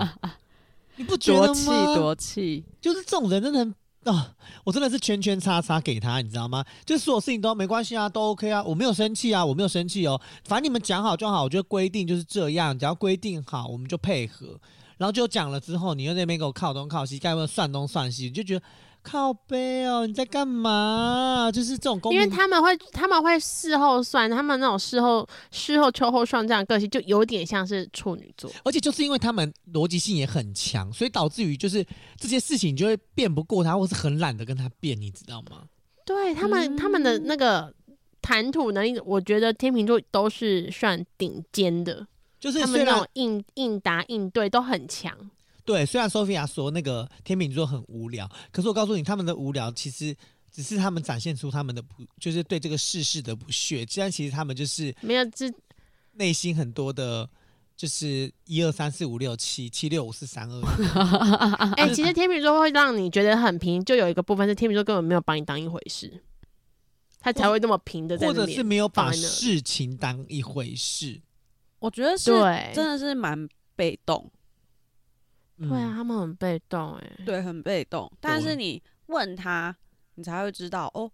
[0.98, 1.54] 你不觉得吗？
[1.54, 3.64] 多气多气，就是这种人真的
[4.04, 4.26] 啊、哦！
[4.64, 6.64] 我真的是圈圈叉叉给他，你知道吗？
[6.84, 10.20] 就是所有事情都没关系啊，都 OK 啊，我没有生气啊，我没有生气哦。
[10.44, 14.60] 反正你们讲好就好，我觉得规定就是这样，只要规定好，我们就配合。
[14.96, 18.64] 然后就讲了之后，你又在那边给我靠东靠西，该不会算东算西，你就觉得。
[19.10, 21.50] 靠背哦，你在干嘛？
[21.50, 28.50] 就是这种公平，因为他们会他们会事后算，他们那种事后事后秋后算账个性，就有点像是处女座。
[28.64, 31.82] 而且就是因为他们逻辑性也很强，所以导致于就是
[32.18, 35.62] 这些事情就会辩不过他，或是很懒得跟他辩，你知道吗？
[36.04, 37.72] 对他们、嗯、他们的那个
[38.20, 42.06] 谈吐能力，我觉得天秤座都是算顶尖的，
[42.38, 45.16] 就是他们那种应应答应对都很强。
[45.68, 50.16] 对，虽然 Sophia 说那个天秤座很无聊，可是我告诉你，他们的无聊其实
[50.50, 53.84] 只是他们展现出他们的不，就是对这个世事的不屑。
[53.84, 55.52] 既然其实他们就是没有这
[56.14, 57.28] 内心很多的，
[57.76, 60.62] 就是一二三四五六七七六五四三二。
[61.76, 66.22] 哎、欸，其实天秤座会让你觉得很平，就有一个部分是天秤座根本没有把你当一回事，
[67.20, 71.20] 他才会那么平的在，或者是没有把事情当一回事。
[71.78, 72.30] 我觉得是，
[72.74, 74.32] 真的是蛮被动。
[75.58, 78.10] 对啊，他们很被动哎、欸，对，很被动。
[78.20, 79.74] 但是你问他，
[80.14, 81.10] 你才会知道哦，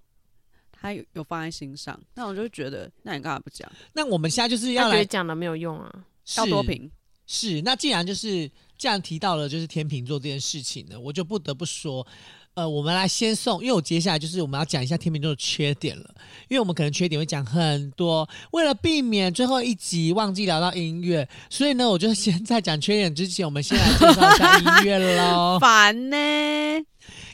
[0.70, 1.98] 他有有放在心上。
[2.14, 3.70] 那我就觉得，那你干嘛不讲？
[3.94, 6.04] 那我们现在就是要来讲的没有用啊，
[6.36, 6.90] 要多评。
[7.26, 12.06] 是，那既然就是既然提到了，就是天秤座这件事情呢，我就不得不说。
[12.54, 16.14] 呃，我们来先送，因为我接下来就是我们要讲一下天秤座的缺点了，
[16.48, 25.58] 因为我们可能缺点会讲很多，为了避免最后一集忘记聊到音乐，所以呢，我就先在讲缺点之前，我们先来介绍一下音乐喽。
[25.60, 26.16] 烦呢，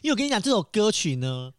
[0.01, 1.53] 因为我跟你讲，这首歌曲呢，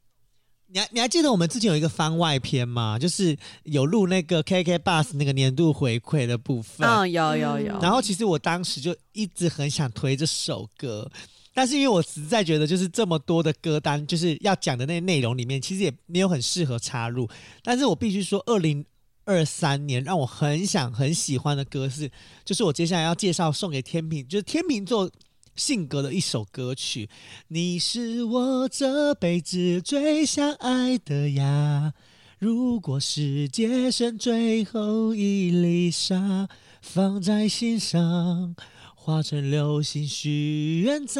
[0.66, 2.98] 你还你还记得我们之前有一个番外篇吗？
[2.98, 6.90] 就是有录那个 KK Bus 那个年度回馈的部分。
[6.90, 7.80] 嗯，有有有。
[7.80, 11.08] 然后其实我当时就一直很想推这首歌。
[11.54, 17.30] 但是因为我实在觉得，就是这么多的歌单，就是要讲的那内容里面，其实也没有很适合插入。
[17.62, 18.86] 但是我必须说，二零
[19.26, 22.10] 二三年让我很想很喜欢的歌是，
[22.46, 25.12] 就是我接下来要介绍送给天秤，就是天秤座
[25.56, 27.10] 性格的一首歌曲。
[27.50, 31.94] 你是我这辈子最想爱的呀，
[32.40, 36.48] 如果世界剩最后一粒沙，
[36.82, 38.56] 放在心上。
[39.04, 41.20] 化成流星许愿在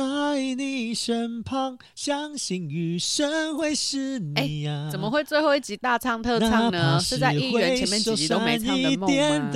[0.54, 4.92] 你身旁，相信余生会是你呀、啊欸。
[4.92, 7.00] 怎么会最后一集大唱特唱呢？
[7.00, 9.50] 是，在一元前面几集都没唱的梦吗？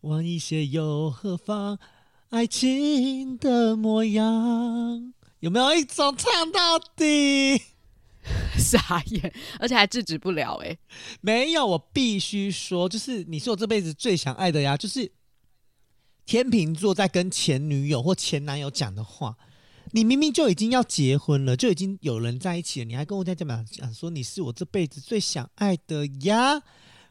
[0.00, 1.78] 晚一些又何妨？
[2.30, 7.62] 爱情的模样，有没有一种唱到底？
[8.58, 10.78] 傻眼，而且还制止不了哎、欸！
[11.20, 14.76] 没有，我必须说，就是你是我这辈子最想爱的呀。
[14.76, 15.12] 就是
[16.24, 19.36] 天秤座在跟前女友或前男友讲的话，
[19.92, 26.62] 你明明就已经要结婚了，就已经有人在一起了，你还跟我在这边讲说你是我这辈子最想爱的呀？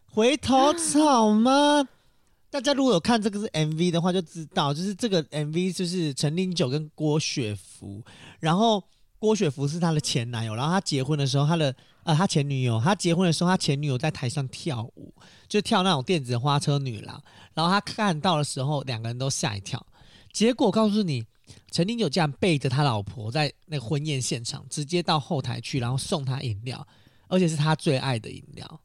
[0.06, 1.88] 回头草吗？
[2.52, 8.04] 大家如果有看这个是 MV 的话，就知道，就是这个 MV 就是陈零九跟郭雪芙，
[8.40, 8.84] 然后。
[9.18, 15.14] 郭雪芙是他的前男友，然后他结婚的时候，他的呃，他前女友，他结婚的时候，他前女友在台上跳舞，
[15.48, 17.20] 就跳那种电子花车女郎，
[17.54, 19.84] 然后他看到的时候，两个人都吓一跳。
[20.32, 21.26] 结果告诉你，
[21.72, 26.86] 陈零九这样背着他老婆在那婚宴现场，直接到后台去，然后送他饮料，
[27.28, 28.82] 而且是他最爱的饮料，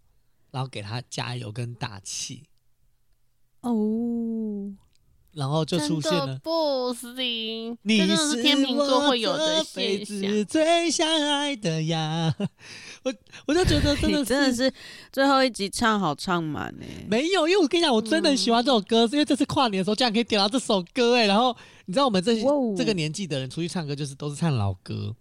[0.51, 2.45] 然后给他加油跟打气。
[3.63, 4.30] 哦。
[5.33, 10.45] 然后就出现了，不行，你是，是天秤座会有的现象。
[10.45, 12.35] 最相爱的呀，
[13.05, 13.15] 我
[13.47, 14.73] 我就觉得真的真的是
[15.13, 16.87] 最后一集唱好唱满呢。
[17.09, 21.27] 没有，因为我跟你讲，我真的很喜欢这首歌，是、嗯、因为这次跨年的时候，竟然可以点到这首歌哎。
[21.27, 22.45] 然后你知道我们这些
[22.77, 25.15] 这个年纪的人出去唱歌，就是都是唱老歌。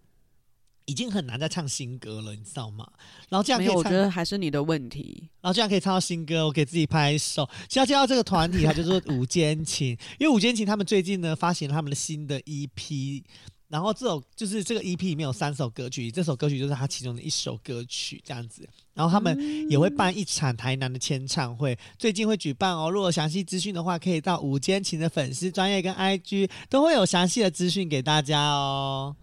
[0.86, 2.86] 已经很难再唱新歌了，你知道吗？
[3.28, 5.28] 然后这样可以唱，我觉得还是你的问题。
[5.40, 7.48] 然后这样可以唱到新歌，我给自己拍手。
[7.68, 13.22] 现在介绍这个团体，它就说五间情，因为五间情他们最近呢发行了他们的新的 EP，
[13.68, 18.68] 然后这首就是这个 EP 里面有三首歌曲，这首歌曲就是他其中的一首歌曲，这样子。
[18.92, 22.90] 然后他们也会办一场台南的签唱会，最近会举办哦。
[22.90, 29.16] 如果详细资讯的话，可以到五间情的粉丝专业跟 IG 都会有详细的资讯给大家哦。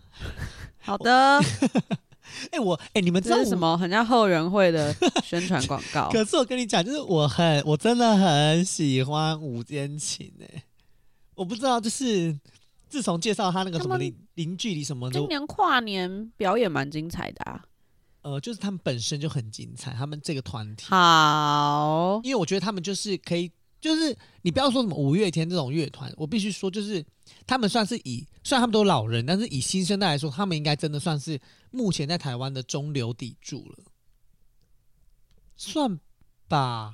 [0.87, 1.37] 好的，
[2.49, 3.77] 哎、欸，我哎、欸，你们知道这是什么？
[3.77, 6.09] 很像后援会的宣传广告。
[6.15, 10.63] 可是我跟你讲，就是我很，我真的很喜欢五坚情哎。
[11.35, 12.33] 我不知道，就是
[12.87, 17.61] 自从介绍他那个什么零零距离什么的，今年跨年表演蛮精彩的啊。
[18.21, 23.51] 呃，就是他们本身就很精彩，他们这个团体好，因为我觉得他们就是可以。
[23.79, 27.05] 就是你不要说什么五月天这种乐团，我必须说，就是
[27.45, 33.77] 他们算是以，虽然他们都老人，但是以新生代来说，他们应该真的算是目前在台湾的中流砥柱了，
[35.55, 35.99] 算
[36.47, 36.91] 吧，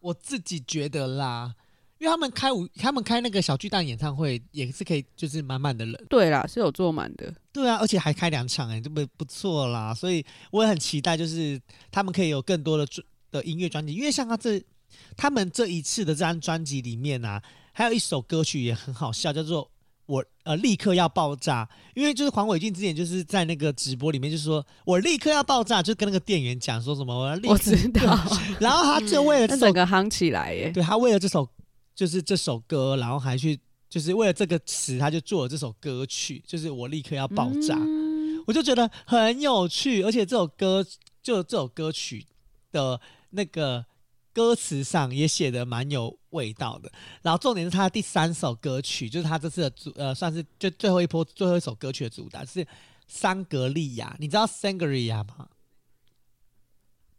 [0.00, 1.54] 我自己觉得啦，
[1.98, 11.58] 因为他们开五，他们开那个小巨蛋演唱会也是可以，就是满满的人，对啦，是有坐满的，对啊，而且还开两场，哎，这不不错啦，所以我也很期待，就是
[11.90, 12.86] 他们可以有更多的
[13.30, 14.62] 的音乐专辑，因为像他这。
[15.16, 19.64] 他们这一次的这张专辑里面啊，还有一首歌曲也很好笑，叫做
[20.06, 21.64] 《我呃立刻要爆炸》。
[21.94, 28.00] 因为就是黄伟俊之前就是在那个直播里面就说“我立刻要爆炸”，就跟那个店员讲说什么“我要立刻”，我知道。
[28.60, 31.48] 然后他就为了这首 整个夯起来耶，对他为了这首
[31.94, 37.76] 就是这首歌，然后还去就是为了这个词，他就做了这首歌曲，就是“我立刻要爆炸”。
[37.80, 40.84] 嗯、我就觉得很有趣，而且这首歌
[41.22, 42.26] 就这首歌曲
[42.70, 43.00] 的
[43.30, 43.86] 那个。
[44.32, 46.90] 歌词上也写的蛮有味道的，
[47.22, 52.64] 然后重点是他的第三首歌曲，就是他这次的主呃，算是就最后一波最后一首歌曲的主打是
[53.06, 55.48] 《桑格利亚》，你知道 Sangria 吗？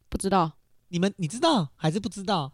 [0.09, 0.51] 不知道，
[0.89, 2.51] 你们你知道还是不知道？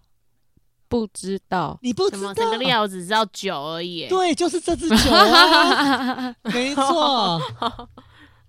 [0.87, 4.07] 不知道，你不知道桑格利亚，我只知道酒而已。
[4.07, 7.39] 对，就是这支酒啊， 没错。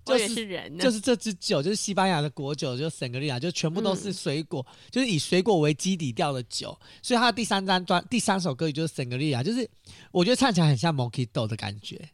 [0.03, 6.77] 就是是人，就是这支酒，就是西班牙的果酒，就是圣格利亚，就全部都是水果，嗯、就是以水果为基底调的酒。
[7.01, 9.69] 所以它的第三张专第三首歌曲就是圣格利亚，就是
[10.11, 12.09] 我觉得唱起来很像 Mojito 的感觉。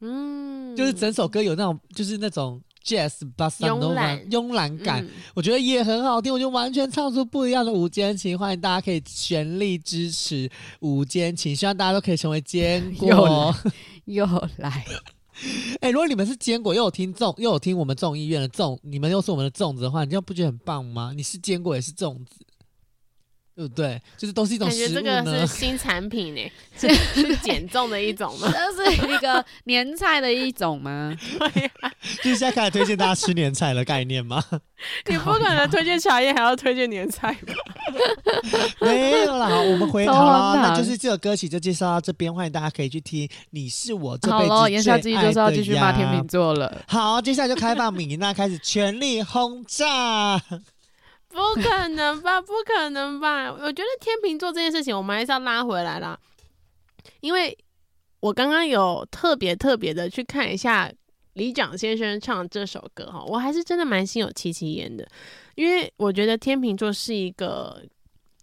[0.00, 6.32] 嗯，就是整首歌有那种就是那种 Jazz Bossa Nova 慵懒感，嗯、我觉得也很好听。
[6.32, 10.48] 我就完全唱出不一样的午间情，欢迎大家可以全力支持
[10.80, 13.54] 午间情，希望大家都可以成为坚 果。
[14.04, 14.24] 又
[14.58, 14.84] 来。
[15.80, 21.12] 哎、如果你们是坚果，又有听众，又有听我们众议院的众，你们又是我们的粽子的话，你这样不觉得很棒吗？
[21.14, 22.36] 你是坚果，也是粽子，
[23.58, 24.00] 对不对？
[24.16, 24.78] 就是都是一种食物。
[24.78, 26.40] 感觉这个是 新产品呢，
[26.78, 28.48] 是是减重的一种吗？
[28.54, 31.12] 这是一个年菜的一种吗？
[31.52, 31.90] 对啊，
[32.22, 34.40] 就是现在开始推荐大家吃年菜的概念吗？
[35.08, 37.52] 你不可能推荐茶叶还要推荐年菜吧？
[38.80, 43.28] 没有啦，好，我们回头了，那就是这个歌曲就介绍到这边，欢迎大家可以去听。
[43.50, 44.54] 你是我这辈子最爱的呀。
[44.54, 46.80] 好了，言下之意就是要继续骂天秤座了。
[46.86, 50.40] 好，接下来就开放米娜开始全力轰炸。
[51.28, 52.40] 不可能吧？
[52.40, 53.52] 不可能吧？
[53.52, 56.18] 我觉得天秤座这件事情，我们还是要拉回来啦。
[57.20, 57.56] 因为
[58.20, 60.92] 我刚刚有特别特别的去看一下
[61.34, 65.06] 李蒋先生唱这首歌哈，我还是真的蛮心有戚戚焉的。
[65.54, 67.82] 因为我觉得天秤座是一个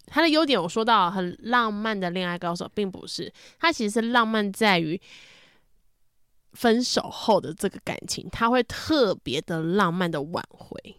[0.06, 5.00] 他的优点，我说到很浪漫的恋爱高手，并不是他其实是浪漫在于
[6.52, 10.96] 分手后的这个感情，他会特别的浪漫的挽回。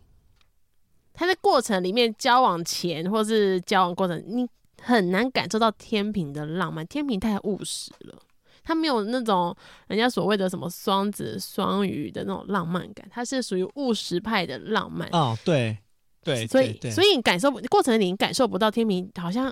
[1.17, 4.47] 他在过程里面，交往前或是交往过程，你
[4.83, 6.85] 很难感受到天平的浪漫。
[6.85, 8.15] 天平太务实了，
[8.63, 9.53] 他没有那种
[9.87, 15.09] 人家所谓的什么双子、双鱼的那种浪漫感，他是属于务实派的浪漫。
[15.11, 15.75] 哦，对
[16.23, 19.49] 对，所以对对所以你感受过程里你感受不到天平好像，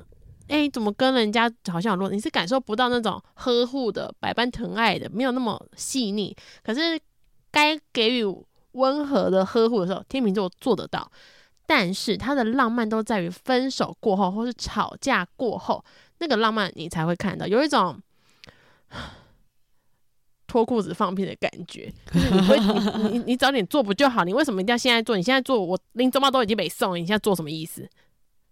[0.48, 2.12] 哎、欸，怎么跟人家好像有落？
[2.12, 6.36] 你是感受不到那种呵护的、百般疼爱的，没有那么细腻。
[6.62, 7.00] 可是
[7.50, 8.24] 该给予
[8.74, 11.12] 温和的呵护的时候，天秤座做得到。
[11.66, 15.84] 但是他的浪漫都在于分手过后，或是吵架过后，
[16.20, 18.00] 那个浪漫你才会看到，有一种
[20.48, 21.92] 脱裤子放屁的感觉。
[22.14, 24.24] 就是你会，你你你早点做不就好？
[24.24, 25.18] 你为什么一定要现在做？
[25.18, 27.90] 你现在做，我拎走嘛都已经被送了，你现在做什么意思？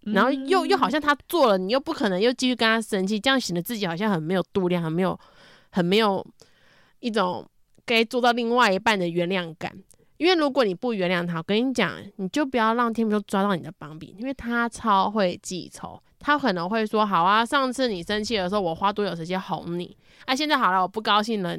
[0.06, 5.18] 然后又又好像他做了，你又不可能又继续跟他生气，这样显得自己好像很没有度量，很没有，
[5.70, 6.26] 很没有
[7.00, 7.48] 一种
[7.86, 9.72] 该做到另外一半的原谅感。
[10.16, 19.96] 因为如果你不原谅他，我跟你讲，你就不要让天秤座抓到你的把柄，因为他超会记仇，他可能会说：“好啊，上次你生气的时候，我花多久时间哄你？
[20.24, 21.58] 啊，现在好了，我不高兴了，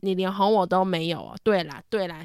[0.00, 2.22] 你连哄我都没有哦。”对啦，对啦，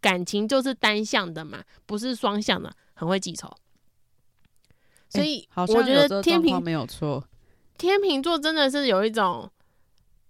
[0.00, 3.50] 感情就是单向的嘛，不是双向的，很会记仇。
[5.10, 7.22] 所以，我觉得天秤没有错，
[7.76, 9.50] 天平座真的是有一种，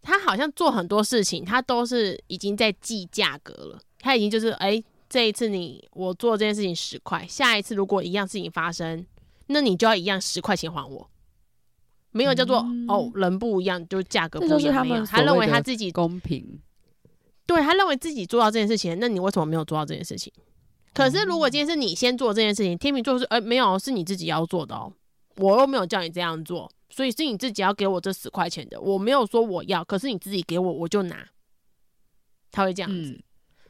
[0.03, 3.79] 他好像做很多事情，他都是已经在记价格了。
[4.09, 9.05] 他已经就是哎、欸，这一次你我做这件事情十块，下一次如果一样事情发生，
[9.49, 11.11] 那你就要一样十块钱还我。
[12.13, 14.59] 没有叫做、嗯、哦，人不一样就价格不一样。
[14.59, 16.59] 就是他们他认为他自己公平，
[17.45, 20.33] 对他认为自己做到这件事情，那你为什么没有做到这件事情？
[20.95, 24.91] 可是如果今天是你先做这件事情，天秤座是哎、欸、没有，是你自己要做的哦，
[25.37, 31.29] 我又没有叫你这样做，所以是你自己要给我这十块钱的，我没有说我要，可是你自己给我我就拿，
[32.51, 33.11] 他会这样子。
[33.11, 33.23] 嗯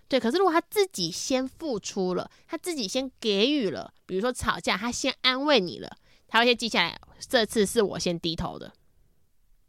[0.08, 5.96] 对，可是如果他自己先付出了，他自己先给予了，比如说吵架，他先安慰你了，
[6.26, 6.98] 他会先记下来，
[7.28, 8.72] 这次是我先低头的，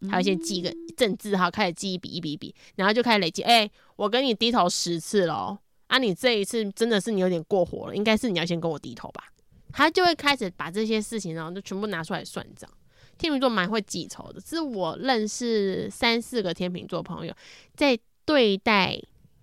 [0.10, 3.42] 他会先记一个正字哈，开始记一笔一笔一笔，然后就开始累积。
[3.42, 9.26] 哎，我跟你低头十次了，啊，你这一次真的是你有点过火了，应该是你要先跟我低头吧？
[9.74, 12.70] 他就会开始把这些事情，然后就全部拿出来算账。
[13.18, 17.34] 天秤座蛮会记仇的，是我认识三四个天秤座朋友，
[17.76, 18.98] 在对待。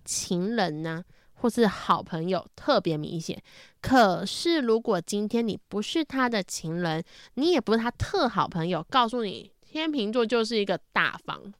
[0.07, 1.03] 情人呢，
[1.33, 3.39] 或是好朋友特别明显。
[3.81, 7.03] 可是如果今天你不是他的情人，
[7.33, 11.53] 你也不是他特好朋友，告诉你，天秤座就是一个大方，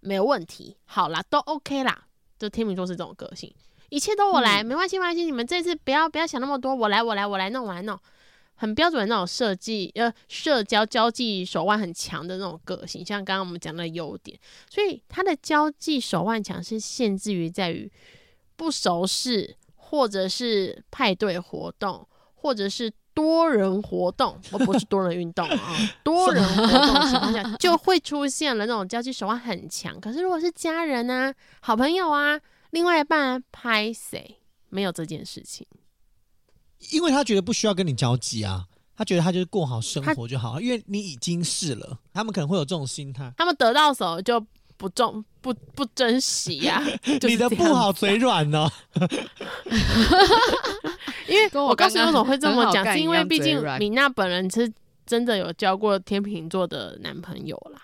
[0.00, 2.06] 没有问题，好啦，都 OK 啦。
[2.38, 3.52] 就天秤座是这种个性，
[3.90, 5.24] 一切都我来，嗯、没关系，没关系。
[5.24, 7.98] 你们这次不要不要想那么多，我来，我来，我来弄，我来弄。
[8.58, 14.38] 很标准的那种设计，呃，社交交际手腕很强的那种个性，像刚刚我们讲的优点，
[14.68, 17.90] 所以他的交际手腕强是限制于在于
[18.56, 22.04] 不熟识，或者是派对活动，
[22.34, 30.00] 或者是多人活动，而不是多人运动啊， 多人活动情况下 就会出现了那种交际手腕很强。
[30.00, 32.40] 可是如果是家人啊、好朋友啊、
[32.70, 34.36] 另外一半拍谁，
[34.68, 35.64] 没有这件事情。
[36.90, 38.64] 因为他觉得不需要跟你交集啊，
[38.96, 40.60] 他觉得他就是过好生活就好。
[40.60, 43.32] 因为你已经是了，他们可能会有这种心态。
[43.36, 44.44] 他们得到手就
[44.76, 46.86] 不重不不珍惜呀、 啊。
[47.22, 48.70] 你的不好嘴软呢？
[51.28, 54.72] 因为我告诉你为什么会这么讲，是因为毕竟米娜本人是
[55.04, 57.82] 真的有交过天秤座的男朋友啦。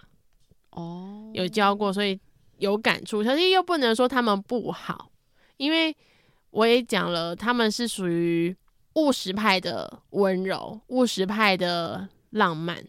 [0.70, 2.18] 哦，有交过，所以
[2.58, 3.22] 有感触。
[3.22, 5.10] 可是又不能说他们不好，
[5.58, 5.94] 因为
[6.50, 8.56] 我也讲了，他们是属于。
[8.94, 12.84] 务实派的温柔，务实派的浪漫，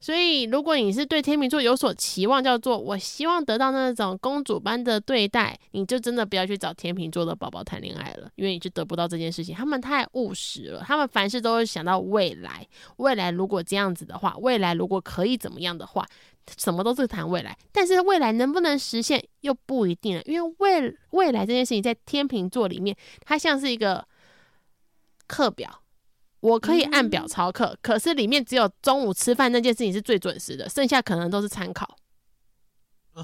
[0.00, 9.54] 所以，如果你是对天秤座有所期望，叫做我希望得到那种公主般的对待，你就真的不要去找天秤座的宝宝谈恋爱了，因为你就得不到这件事情。
[9.54, 16.06] 他们太务实了，他们凡事都会想到未来，未来如果这样子的话，未来如果可以怎么样的话，
[16.56, 17.54] 什么都是谈未来。
[17.70, 24.02] 但是未来能不能实现又不一定了，因为未未来这件事情在天秤座里面，它像是一个
[25.30, 25.82] 课表。
[26.40, 31.98] 我可以按表操课，嗯、可是里面只有中午吃饭那件事情是最准时的，剩下可能都是参考。
[33.12, 33.22] 呃、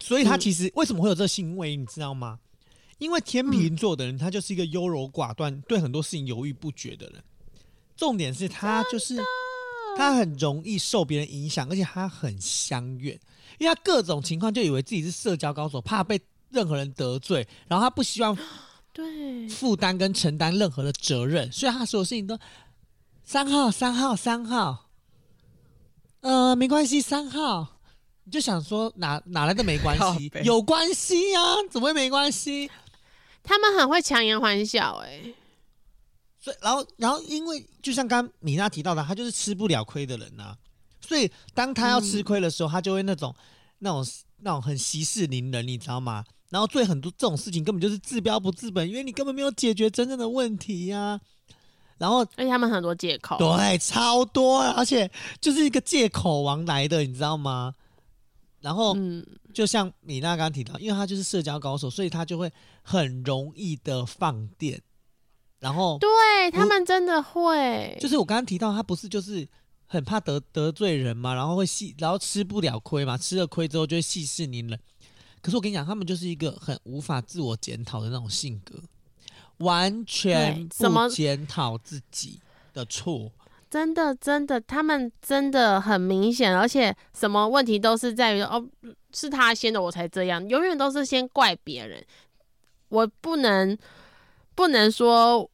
[0.00, 2.40] 所以他其实为什么会有这个行为，你知道吗？
[2.96, 7.22] 因为天秤座的人，他就是一个优柔寡断、对很多事情犹豫不决的人。
[7.94, 9.14] 重点是他就是
[9.98, 13.20] 他很容易受别人影响，而且他很相怨，
[13.58, 16.18] 因为他各种情况就以为自己是社交高手，怕被
[16.48, 18.34] 任何人得罪，然后他不希望。
[18.94, 22.38] 对，负担跟承担任何的责任，所以他所有事情都
[23.24, 24.88] 三号、三号、三号，
[26.20, 27.80] 呃，没关系，三号，
[28.22, 30.30] 你就想说哪哪来的没关系？
[30.44, 32.70] 有关系呀、啊，怎么会没关系？
[33.42, 35.34] 他们很会强颜欢笑、欸，哎，
[36.38, 40.58] 所以然后然后因为就像刚米娜提到的，他就是吃不了亏的人呐、啊，
[41.00, 43.34] 所以当他要吃亏的时候，嗯、他就会那种
[43.80, 44.06] 那种
[44.38, 46.24] 那种很息事宁人，你知道吗？
[46.54, 51.20] 然后做很多这种事情根本就是治标不治本，因为你根本没有解决真正的问题呀、啊。
[51.98, 57.74] 然后，而且他们很多借口，对，超多，而且就是一个借口王来的，你知道吗？
[58.60, 62.48] 然后，嗯，就像米娜刚刚提到，因为他就是社交高手，所以他就会
[62.82, 64.80] 很容易的放电。
[65.58, 66.08] 然后，对
[66.52, 69.44] 他们真的会，就是我刚刚提到，他不是就是
[69.86, 74.78] 很怕得得罪人嘛，然后会细，然后吃不了亏嘛，吃了亏之后就会息事宁人。
[75.44, 78.74] 可是我跟你讲，他们就是一个很无法自我检讨的那种性格，
[79.58, 82.40] 完全不检讨自己
[82.72, 83.30] 的错。
[83.68, 88.66] 真的，真的，他们真的很明显，而且什么问题都是在于哦，
[89.12, 92.02] 是他先的，我才这样，永远都是先怪别人。
[92.88, 93.76] 我不能
[94.54, 95.46] 不能说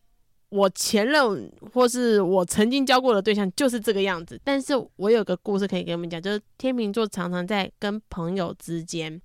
[0.51, 9.21] 我前任或是我曾经交过的对象就是这个样子，但是我有个故事可以跟你们讲，就是天秤座常常在跟朋友之间。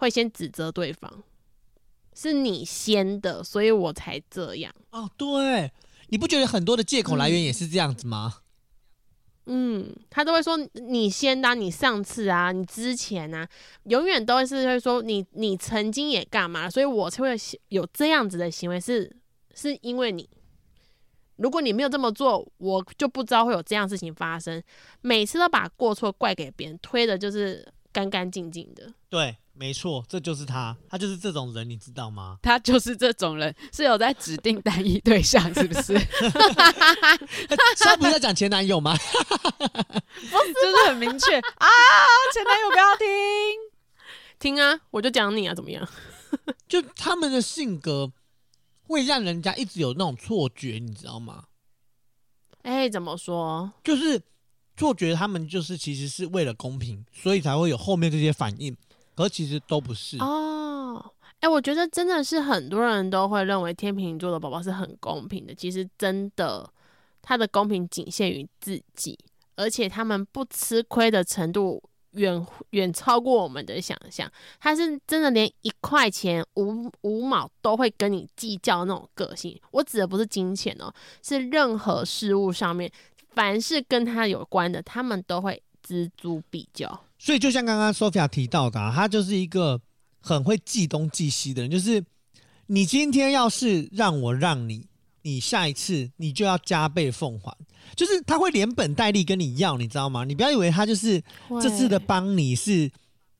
[0.00, 1.22] 会先指责对方，
[2.14, 4.74] 是你先的，所以我才这样。
[4.90, 5.70] 哦，对，
[6.08, 8.38] 你不觉得很多的借口来源也是这样子吗？
[9.44, 13.46] 嗯，他都会说你先的啊，你上次啊，你之前啊，
[13.84, 17.36] 永远都是会说你你曾经也干嘛，所以我才会
[17.68, 19.14] 有这样子的行为，是
[19.54, 20.26] 是因为你，
[21.36, 24.62] 如果你没有这么做，我就不知道会有这样事情发生。
[25.02, 28.90] 每次都把过错怪给别人，推的就是干干净净的。
[29.10, 29.36] 对。
[29.60, 32.38] 没错，这就是他，他就是这种人，你知道吗？
[32.40, 35.92] 他就是这种人，是有在指定单一对象，是不是？
[37.84, 38.96] 他不是在讲前男友吗？
[38.96, 41.66] 不是，就是很明确啊！
[42.32, 43.06] 前男友不要听，
[44.38, 44.80] 听啊！
[44.92, 45.86] 我就讲你啊，怎么样？
[46.66, 48.10] 就他们的性格
[48.86, 51.44] 会让人家一直有那种错觉，你知道吗？
[52.62, 53.70] 哎，怎么说？
[53.84, 54.22] 就是
[54.74, 58.74] 错觉，他们就是其实是为了公平，所以才会有后面这些反应。
[59.20, 65.54] 可其实都不是哦，哎、我觉得真的是很多人都会认为天秤座的宝宝是很公平的。
[65.54, 66.66] 其实真的，
[67.20, 69.18] 他的公平仅限于自己，
[69.56, 74.30] 而且他们不吃亏的程度远远超过我们的想象。
[74.58, 79.60] 他是真的连一块钱五五毛都会跟你计较那种个性。
[79.72, 80.90] 我指的不是金钱哦，
[81.22, 82.90] 是任何事物上面，
[83.32, 87.04] 凡是跟他有关的，他们都会锱铢必较。
[87.22, 89.78] 所以，就像刚刚 Sophia 提到的，啊，他就是一个
[90.22, 91.70] 很会记东记西的人。
[91.70, 92.02] 就是
[92.66, 94.86] 你今天要是让我让你，
[95.20, 97.54] 你下一次你就要加倍奉还。
[97.94, 100.24] 就是他会连本带利跟你要，你知道吗？
[100.24, 101.22] 你不要以为他就是
[101.60, 102.90] 这次的帮你是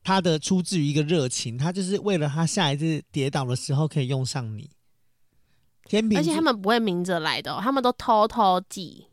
[0.03, 4.69] 他的出自于一个热情，他就是为了他下一次跌倒的时候可以用上你。
[6.15, 9.07] 而且他们不会明着来的，他们都偷偷记。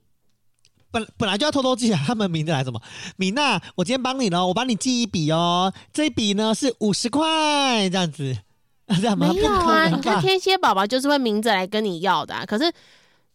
[0.90, 2.80] 本本来就要偷偷记啊，他们明着来什么？
[3.16, 5.72] 米娜，我今天帮你了，我帮你记一笔哦。
[5.92, 8.36] 这一笔呢是五十块，这样子，
[9.00, 9.32] 这样吗？
[9.32, 12.72] 没有啊，你看天蝎宝宝就是会明着来跟你要的，啊，可是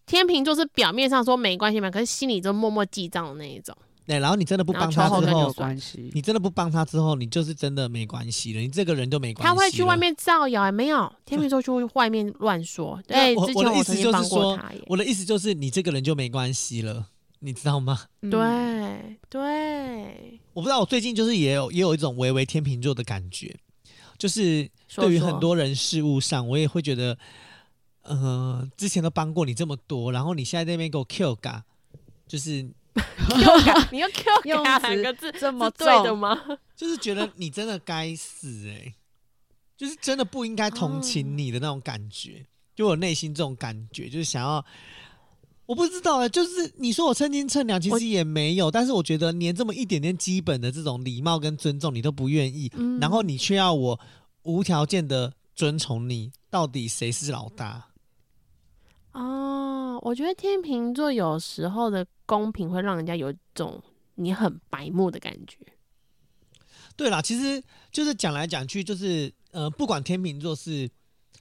[0.06, 3.76] 天秤就是表面上说没关系嘛，可是心里就默默记账的那一种。
[4.06, 6.12] 对，然后你真的不帮他之后，有关系。
[6.14, 9.48] 你真的不帮他之后，你就是真的没关系了，你这个人就没关系。
[9.48, 13.00] 他会去外面造谣，没有天秤座去外面乱说。
[13.08, 17.06] 对，我我的意思就是说我的意思就是你这个人就没关系了。
[17.44, 18.06] 你知道吗？
[18.32, 20.80] 对对，我不知道。
[20.80, 23.54] 我最近就是也有也有一种微微天秤座的感觉，
[24.18, 27.18] 就是对于很多人事物上，我也会觉得，
[28.04, 31.66] 呃，之前都帮过你这么多，然后你现在在那边给我 Q 嘎，
[32.26, 32.64] 就是
[33.92, 36.40] 你用 Q 用两个字这么对的吗？
[36.78, 38.96] 就是觉得你真的该死哎、欸，
[39.76, 44.64] 就是真的不应该同情你的那种感觉，就我内心这种感觉，就是想要，
[45.66, 54.00] 我不知道啊、欸，就是你说我称斤称两，其实也没有，但是我觉得连这么一点点基本的这种礼貌跟尊重你都不愿意，嗯然后你却要我
[54.44, 57.88] 无条件的遵从你，到底谁是老大？
[59.14, 63.82] 哦，我觉得天秤座有时候的公平会让人家有一种
[64.16, 65.58] 你很白目的感觉。
[66.98, 70.90] 对啦，其实就是讲来讲去，就是呃，不管天秤座是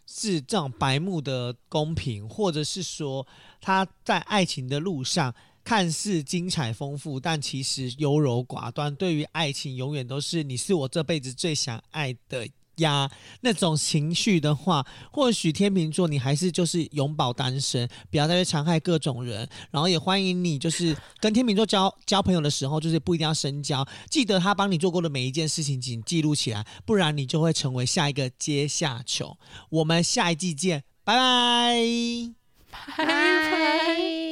[0.07, 3.27] 是这种白目的公平，或者是说
[3.61, 5.35] 他在爱情的路上
[5.65, 8.95] 看似精彩丰富，但其实优柔寡断。
[8.95, 12.49] 对于爱情，永远都是你是我这辈子最想爱的。
[12.77, 13.11] 呀，
[13.43, 19.49] 那种情绪的话，或许天秤座你还是就是永葆单身，不要再去残害各种人。
[19.71, 29.37] 然后也欢迎你，就是跟天秤座交交朋友的时候，就是不一定要深交，记得他帮你做过的每一件事情，请记录起来，不然你就会成为下一个阶下囚。
[29.71, 31.77] 我们下一季见，拜拜，
[32.97, 34.32] 拜拜。